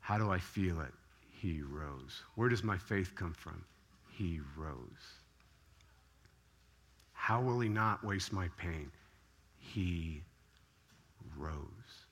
How 0.00 0.16
do 0.16 0.30
I 0.30 0.38
feel 0.38 0.80
it? 0.80 0.92
He 1.30 1.60
rose. 1.60 2.22
Where 2.34 2.48
does 2.48 2.64
my 2.64 2.78
faith 2.78 3.12
come 3.14 3.34
from? 3.34 3.62
He 4.10 4.40
rose. 4.56 5.20
How 7.12 7.42
will 7.42 7.60
he 7.60 7.68
not 7.68 8.02
waste 8.02 8.32
my 8.32 8.48
pain? 8.56 8.90
He 9.58 10.22
rose. 11.36 12.05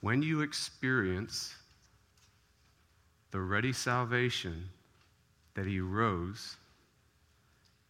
When 0.00 0.22
you 0.22 0.40
experience 0.40 1.54
the 3.32 3.40
ready 3.40 3.72
salvation 3.72 4.68
that 5.54 5.66
He 5.66 5.80
rose, 5.80 6.56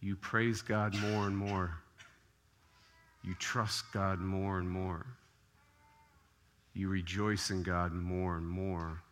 you 0.00 0.16
praise 0.16 0.60
God 0.60 0.94
more 0.96 1.26
and 1.26 1.36
more. 1.36 1.72
You 3.22 3.34
trust 3.38 3.84
God 3.92 4.18
more 4.18 4.58
and 4.58 4.68
more. 4.68 5.06
You 6.74 6.88
rejoice 6.88 7.50
in 7.50 7.62
God 7.62 7.92
more 7.92 8.36
and 8.36 8.46
more 8.46 9.02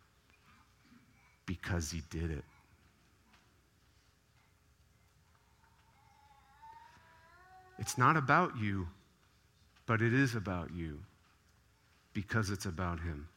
because 1.45 1.91
He 1.91 2.01
did 2.09 2.31
it. 2.31 2.43
It's 7.77 7.97
not 7.97 8.17
about 8.17 8.57
you, 8.57 8.89
but 9.85 10.01
it 10.01 10.13
is 10.13 10.35
about 10.35 10.73
you 10.73 10.99
because 12.21 12.49
it's 12.49 12.65
about 12.65 12.99
Him. 12.99 13.27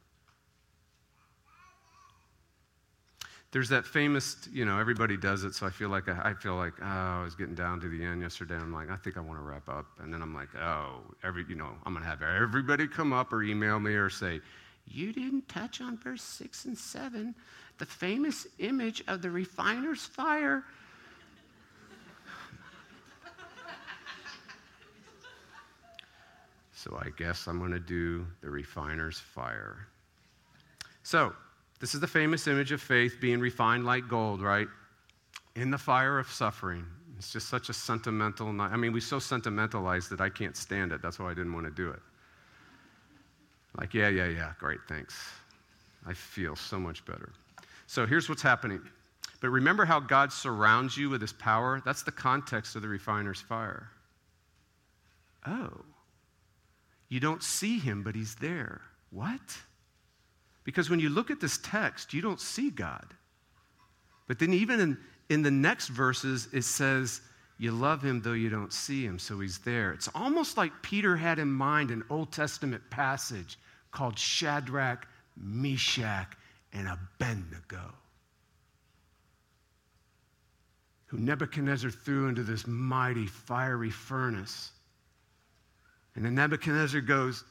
There's 3.51 3.69
that 3.69 3.85
famous, 3.85 4.49
you 4.51 4.65
know, 4.65 4.77
everybody 4.77 5.15
does 5.15 5.45
it, 5.45 5.53
so 5.53 5.65
I 5.65 5.69
feel 5.69 5.87
like 5.87 6.09
I, 6.09 6.31
I 6.31 6.33
feel 6.33 6.55
like, 6.55 6.73
oh, 6.81 6.85
I 6.85 7.23
was 7.23 7.35
getting 7.35 7.55
down 7.55 7.79
to 7.81 7.87
the 7.87 8.03
end 8.03 8.21
yesterday. 8.21 8.55
I'm 8.55 8.73
like, 8.73 8.89
I 8.89 8.97
think 8.97 9.15
I 9.15 9.21
want 9.21 9.39
to 9.39 9.43
wrap 9.43 9.69
up, 9.69 9.85
and 9.99 10.13
then 10.13 10.21
I'm 10.21 10.33
like, 10.33 10.49
oh, 10.55 11.01
every, 11.23 11.45
you 11.47 11.55
know, 11.55 11.69
I'm 11.85 11.93
gonna 11.93 12.05
have 12.05 12.21
everybody 12.21 12.87
come 12.87 13.13
up 13.13 13.31
or 13.31 13.41
email 13.41 13.79
me 13.79 13.93
or 13.93 14.09
say, 14.09 14.41
you 14.85 15.13
didn't 15.13 15.47
touch 15.47 15.79
on 15.79 15.97
verse 15.97 16.23
six 16.23 16.65
and 16.65 16.77
seven, 16.77 17.35
the 17.77 17.85
famous 17.85 18.47
image 18.59 19.01
of 19.07 19.21
the 19.21 19.29
refiner's 19.29 20.05
fire. 20.05 20.65
So 26.83 26.99
I 27.01 27.11
guess 27.17 27.47
I'm 27.47 27.59
going 27.59 27.71
to 27.71 27.79
do 27.79 28.27
the 28.41 28.49
refiner's 28.49 29.17
fire. 29.17 29.87
So, 31.03 31.33
this 31.79 31.93
is 31.93 32.01
the 32.01 32.07
famous 32.07 32.45
image 32.47 32.73
of 32.73 32.81
faith 32.81 33.19
being 33.21 33.39
refined 33.39 33.85
like 33.85 34.09
gold, 34.09 34.41
right? 34.41 34.67
In 35.55 35.71
the 35.71 35.77
fire 35.77 36.19
of 36.19 36.29
suffering. 36.29 36.85
It's 37.17 37.31
just 37.31 37.47
such 37.47 37.69
a 37.69 37.73
sentimental. 37.73 38.49
I 38.59 38.75
mean, 38.75 38.91
we 38.91 38.99
so 38.99 39.17
sentimentalized 39.17 40.09
that 40.09 40.19
I 40.19 40.27
can't 40.27 40.57
stand 40.57 40.91
it. 40.91 41.01
That's 41.01 41.19
why 41.19 41.31
I 41.31 41.33
didn't 41.33 41.53
want 41.53 41.67
to 41.67 41.71
do 41.71 41.89
it. 41.89 41.99
Like, 43.77 43.93
yeah, 43.93 44.09
yeah, 44.09 44.27
yeah, 44.27 44.51
great, 44.59 44.79
thanks. 44.89 45.15
I 46.05 46.13
feel 46.13 46.53
so 46.53 46.77
much 46.77 47.05
better. 47.05 47.31
So 47.87 48.05
here's 48.05 48.27
what's 48.27 48.41
happening. 48.41 48.81
But 49.39 49.51
remember 49.51 49.85
how 49.85 50.01
God 50.01 50.33
surrounds 50.33 50.97
you 50.97 51.09
with 51.09 51.21
his 51.21 51.33
power? 51.33 51.81
That's 51.85 52.03
the 52.03 52.11
context 52.11 52.75
of 52.75 52.81
the 52.81 52.89
refiner's 52.89 53.39
fire. 53.39 53.89
Oh, 55.47 55.71
you 57.13 57.19
don't 57.19 57.43
see 57.43 57.77
him, 57.77 58.01
but 58.01 58.15
he's 58.15 58.33
there. 58.33 58.81
What? 59.11 59.39
Because 60.63 60.89
when 60.89 60.99
you 60.99 61.09
look 61.09 61.29
at 61.29 61.39
this 61.39 61.59
text, 61.59 62.11
you 62.11 62.23
don't 62.23 62.41
see 62.41 62.71
God. 62.71 63.05
But 64.27 64.39
then, 64.39 64.51
even 64.51 64.79
in, 64.79 64.97
in 65.29 65.43
the 65.43 65.51
next 65.51 65.89
verses, 65.89 66.47
it 66.53 66.63
says, 66.63 67.21
You 67.59 67.71
love 67.71 68.01
him 68.01 68.19
though 68.23 68.33
you 68.33 68.49
don't 68.49 68.73
see 68.73 69.05
him, 69.05 69.19
so 69.19 69.39
he's 69.39 69.59
there. 69.59 69.91
It's 69.91 70.09
almost 70.15 70.57
like 70.57 70.71
Peter 70.81 71.15
had 71.15 71.37
in 71.37 71.49
mind 71.51 71.91
an 71.91 72.03
Old 72.09 72.31
Testament 72.31 72.81
passage 72.89 73.59
called 73.91 74.17
Shadrach, 74.17 75.07
Meshach, 75.37 76.35
and 76.73 76.87
Abednego, 76.87 77.93
who 81.05 81.19
Nebuchadnezzar 81.19 81.91
threw 81.91 82.27
into 82.27 82.41
this 82.41 82.65
mighty 82.65 83.27
fiery 83.27 83.91
furnace. 83.91 84.71
And 86.15 86.25
then 86.25 86.35
Nebuchadnezzar 86.35 87.01
goes, 87.01 87.43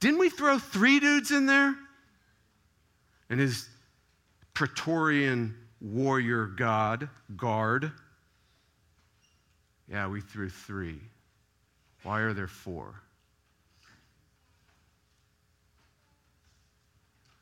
Didn't 0.00 0.18
we 0.18 0.30
throw 0.30 0.58
three 0.58 1.00
dudes 1.00 1.30
in 1.30 1.46
there? 1.46 1.74
And 3.30 3.40
his 3.40 3.68
Praetorian 4.54 5.54
warrior 5.80 6.46
god, 6.46 7.08
guard, 7.36 7.92
yeah, 9.90 10.06
we 10.06 10.20
threw 10.20 10.50
three. 10.50 11.00
Why 12.02 12.20
are 12.20 12.34
there 12.34 12.46
four? 12.46 12.94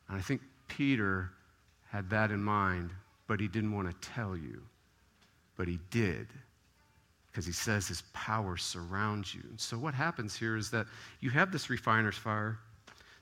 And 0.08 0.16
I 0.16 0.20
think 0.20 0.40
Peter 0.68 1.32
had 1.88 2.08
that 2.10 2.30
in 2.30 2.42
mind, 2.42 2.90
but 3.26 3.40
he 3.40 3.48
didn't 3.48 3.74
want 3.74 3.90
to 3.90 4.08
tell 4.08 4.36
you. 4.36 4.62
But 5.56 5.66
he 5.66 5.80
did, 5.90 6.28
because 7.36 7.44
he 7.44 7.52
says 7.52 7.86
his 7.86 8.02
power 8.14 8.56
surrounds 8.56 9.34
you. 9.34 9.42
And 9.50 9.60
so 9.60 9.76
what 9.76 9.92
happens 9.92 10.34
here 10.34 10.56
is 10.56 10.70
that 10.70 10.86
you 11.20 11.28
have 11.28 11.52
this 11.52 11.68
refiner's 11.68 12.16
fire, 12.16 12.56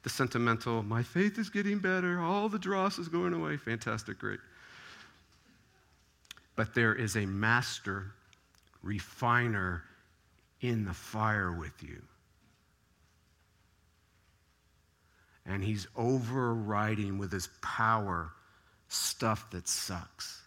the 0.04 0.08
sentimental, 0.08 0.84
my 0.84 1.02
faith 1.02 1.36
is 1.36 1.50
getting 1.50 1.80
better, 1.80 2.20
all 2.20 2.48
the 2.48 2.60
dross 2.60 2.96
is 3.00 3.08
going 3.08 3.34
away. 3.34 3.56
Fantastic, 3.56 4.20
great. 4.20 4.38
But 6.54 6.76
there 6.76 6.94
is 6.94 7.16
a 7.16 7.26
master 7.26 8.12
refiner 8.84 9.82
in 10.60 10.84
the 10.84 10.94
fire 10.94 11.50
with 11.50 11.82
you. 11.82 12.00
and 15.46 15.62
he's 15.62 15.86
overriding 15.94 17.18
with 17.18 17.30
his 17.30 17.50
power 17.60 18.30
stuff 18.88 19.50
that 19.50 19.68
sucks. 19.68 20.43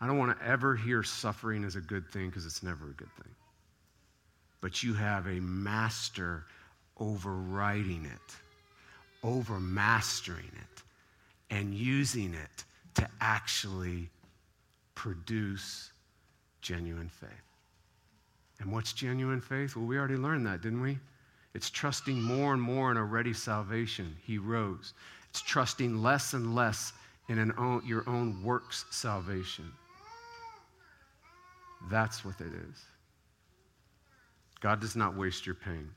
I 0.00 0.06
don't 0.06 0.18
want 0.18 0.38
to 0.38 0.46
ever 0.46 0.74
hear 0.74 1.02
suffering 1.02 1.62
is 1.62 1.76
a 1.76 1.80
good 1.80 2.08
thing 2.10 2.28
because 2.30 2.46
it's 2.46 2.62
never 2.62 2.86
a 2.86 2.94
good 2.94 3.12
thing. 3.22 3.34
But 4.60 4.82
you 4.82 4.94
have 4.94 5.26
a 5.26 5.40
master 5.40 6.44
overriding 6.98 8.06
it, 8.06 8.36
overmastering 9.24 10.38
it, 10.38 10.82
and 11.50 11.74
using 11.74 12.34
it 12.34 12.64
to 12.94 13.08
actually 13.20 14.08
produce 14.94 15.90
genuine 16.62 17.08
faith. 17.08 17.30
And 18.60 18.72
what's 18.72 18.92
genuine 18.92 19.40
faith? 19.40 19.76
Well, 19.76 19.86
we 19.86 19.98
already 19.98 20.16
learned 20.16 20.46
that, 20.46 20.62
didn't 20.62 20.82
we? 20.82 20.98
It's 21.54 21.70
trusting 21.70 22.20
more 22.20 22.52
and 22.52 22.62
more 22.62 22.90
in 22.90 22.96
a 22.96 23.04
ready 23.04 23.32
salvation. 23.32 24.14
He 24.22 24.38
rose. 24.38 24.94
It's 25.30 25.40
trusting 25.40 26.02
less 26.02 26.34
and 26.34 26.54
less 26.54 26.92
in 27.28 27.52
own, 27.58 27.82
your 27.86 28.08
own 28.08 28.42
works 28.42 28.84
salvation. 28.90 29.72
That's 31.88 32.24
what 32.24 32.40
it 32.40 32.52
is. 32.52 32.84
God 34.60 34.80
does 34.80 34.96
not 34.96 35.16
waste 35.16 35.46
your 35.46 35.54
pain. 35.54 35.90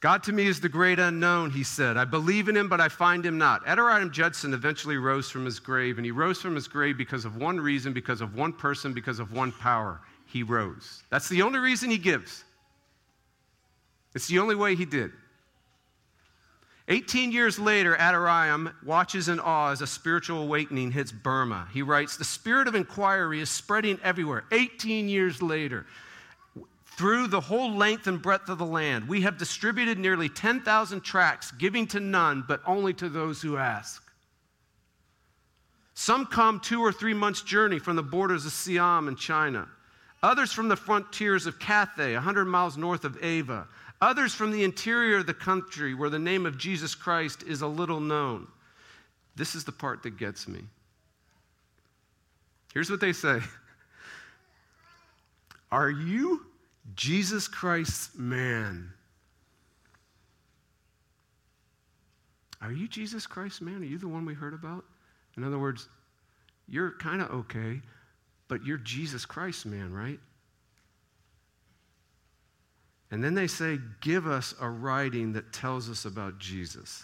God 0.00 0.22
to 0.24 0.32
me 0.32 0.46
is 0.46 0.60
the 0.60 0.68
great 0.68 0.98
unknown, 0.98 1.50
he 1.50 1.64
said. 1.64 1.96
I 1.96 2.04
believe 2.04 2.48
in 2.48 2.56
him, 2.56 2.68
but 2.68 2.80
I 2.80 2.88
find 2.88 3.24
him 3.24 3.38
not. 3.38 3.64
Adoniram 3.66 4.12
Judson 4.12 4.52
eventually 4.52 4.98
rose 4.98 5.30
from 5.30 5.44
his 5.44 5.58
grave, 5.58 5.96
and 5.96 6.04
he 6.04 6.12
rose 6.12 6.40
from 6.40 6.54
his 6.54 6.68
grave 6.68 6.98
because 6.98 7.24
of 7.24 7.36
one 7.36 7.58
reason, 7.58 7.92
because 7.92 8.20
of 8.20 8.34
one 8.36 8.52
person, 8.52 8.92
because 8.92 9.18
of 9.18 9.32
one 9.32 9.52
power. 9.52 10.00
He 10.26 10.42
rose. 10.42 11.02
That's 11.10 11.28
the 11.28 11.42
only 11.42 11.58
reason 11.58 11.90
he 11.90 11.98
gives. 11.98 12.44
It's 14.14 14.28
the 14.28 14.38
only 14.38 14.54
way 14.54 14.76
he 14.76 14.84
did. 14.84 15.12
18 16.88 17.32
years 17.32 17.58
later, 17.58 17.96
Adoniram 17.96 18.72
watches 18.84 19.28
in 19.28 19.40
awe 19.40 19.72
as 19.72 19.80
a 19.80 19.86
spiritual 19.88 20.42
awakening 20.42 20.92
hits 20.92 21.10
Burma. 21.10 21.66
He 21.72 21.82
writes, 21.82 22.16
The 22.16 22.24
spirit 22.24 22.68
of 22.68 22.76
inquiry 22.76 23.40
is 23.40 23.50
spreading 23.50 23.98
everywhere. 24.04 24.44
18 24.52 25.08
years 25.08 25.42
later, 25.42 25.84
through 26.96 27.26
the 27.26 27.40
whole 27.40 27.74
length 27.74 28.06
and 28.06 28.22
breadth 28.22 28.48
of 28.48 28.58
the 28.58 28.66
land, 28.66 29.08
we 29.08 29.22
have 29.22 29.36
distributed 29.36 29.98
nearly 29.98 30.28
10,000 30.28 31.00
tracts, 31.02 31.50
giving 31.50 31.88
to 31.88 31.98
none, 31.98 32.44
but 32.46 32.62
only 32.64 32.94
to 32.94 33.08
those 33.08 33.42
who 33.42 33.56
ask. 33.56 34.02
Some 35.94 36.26
come 36.26 36.60
two 36.60 36.80
or 36.80 36.92
three 36.92 37.14
months' 37.14 37.42
journey 37.42 37.80
from 37.80 37.96
the 37.96 38.02
borders 38.02 38.46
of 38.46 38.52
Siam 38.52 39.08
and 39.08 39.18
China, 39.18 39.66
others 40.22 40.52
from 40.52 40.68
the 40.68 40.76
frontiers 40.76 41.46
of 41.46 41.58
Cathay, 41.58 42.14
100 42.14 42.44
miles 42.44 42.76
north 42.76 43.04
of 43.04 43.22
Ava 43.22 43.66
Others 44.00 44.34
from 44.34 44.50
the 44.50 44.62
interior 44.62 45.18
of 45.18 45.26
the 45.26 45.34
country 45.34 45.94
where 45.94 46.10
the 46.10 46.18
name 46.18 46.44
of 46.44 46.58
Jesus 46.58 46.94
Christ 46.94 47.42
is 47.44 47.62
a 47.62 47.66
little 47.66 48.00
known. 48.00 48.46
This 49.36 49.54
is 49.54 49.64
the 49.64 49.72
part 49.72 50.02
that 50.02 50.18
gets 50.18 50.46
me. 50.46 50.60
Here's 52.74 52.90
what 52.90 53.00
they 53.00 53.12
say 53.12 53.40
Are 55.72 55.90
you 55.90 56.46
Jesus 56.94 57.48
Christ's 57.48 58.14
man? 58.16 58.92
Are 62.60 62.72
you 62.72 62.88
Jesus 62.88 63.26
Christ's 63.26 63.60
man? 63.60 63.82
Are 63.82 63.86
you 63.86 63.98
the 63.98 64.08
one 64.08 64.24
we 64.24 64.34
heard 64.34 64.54
about? 64.54 64.84
In 65.36 65.44
other 65.44 65.58
words, 65.58 65.88
you're 66.68 66.92
kind 66.92 67.20
of 67.20 67.30
okay, 67.30 67.80
but 68.48 68.64
you're 68.64 68.78
Jesus 68.78 69.24
Christ's 69.24 69.66
man, 69.66 69.92
right? 69.92 70.18
And 73.16 73.24
then 73.24 73.32
they 73.32 73.46
say, 73.46 73.78
Give 74.02 74.26
us 74.26 74.54
a 74.60 74.68
writing 74.68 75.32
that 75.32 75.50
tells 75.50 75.88
us 75.88 76.04
about 76.04 76.38
Jesus. 76.38 77.02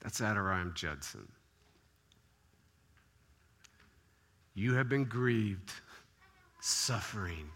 That's 0.00 0.20
Adoniram 0.20 0.74
Judson. 0.76 1.26
You 4.54 4.74
have 4.74 4.88
been 4.88 5.06
grieved, 5.06 5.72
suffering. 6.60 7.50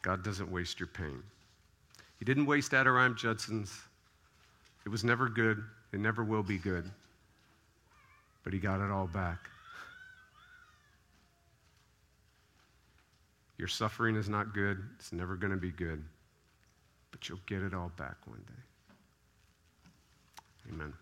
God 0.00 0.24
doesn't 0.24 0.50
waste 0.50 0.80
your 0.80 0.86
pain. 0.86 1.22
He 2.18 2.24
didn't 2.24 2.46
waste 2.46 2.72
Adoniram 2.72 3.18
Judson's. 3.18 3.78
It 4.86 4.88
was 4.88 5.04
never 5.04 5.28
good. 5.28 5.62
It 5.92 6.00
never 6.00 6.24
will 6.24 6.42
be 6.42 6.56
good. 6.56 6.90
But 8.44 8.54
he 8.54 8.60
got 8.60 8.80
it 8.80 8.90
all 8.90 9.08
back. 9.08 9.50
Your 13.58 13.68
suffering 13.68 14.16
is 14.16 14.28
not 14.28 14.52
good, 14.54 14.82
it's 14.98 15.12
never 15.12 15.36
going 15.36 15.52
to 15.52 15.58
be 15.58 15.70
good, 15.70 16.02
but 17.10 17.28
you'll 17.28 17.38
get 17.46 17.62
it 17.62 17.72
all 17.72 17.92
back 17.96 18.16
one 18.26 18.42
day. 18.46 18.62
Amen. 20.72 20.94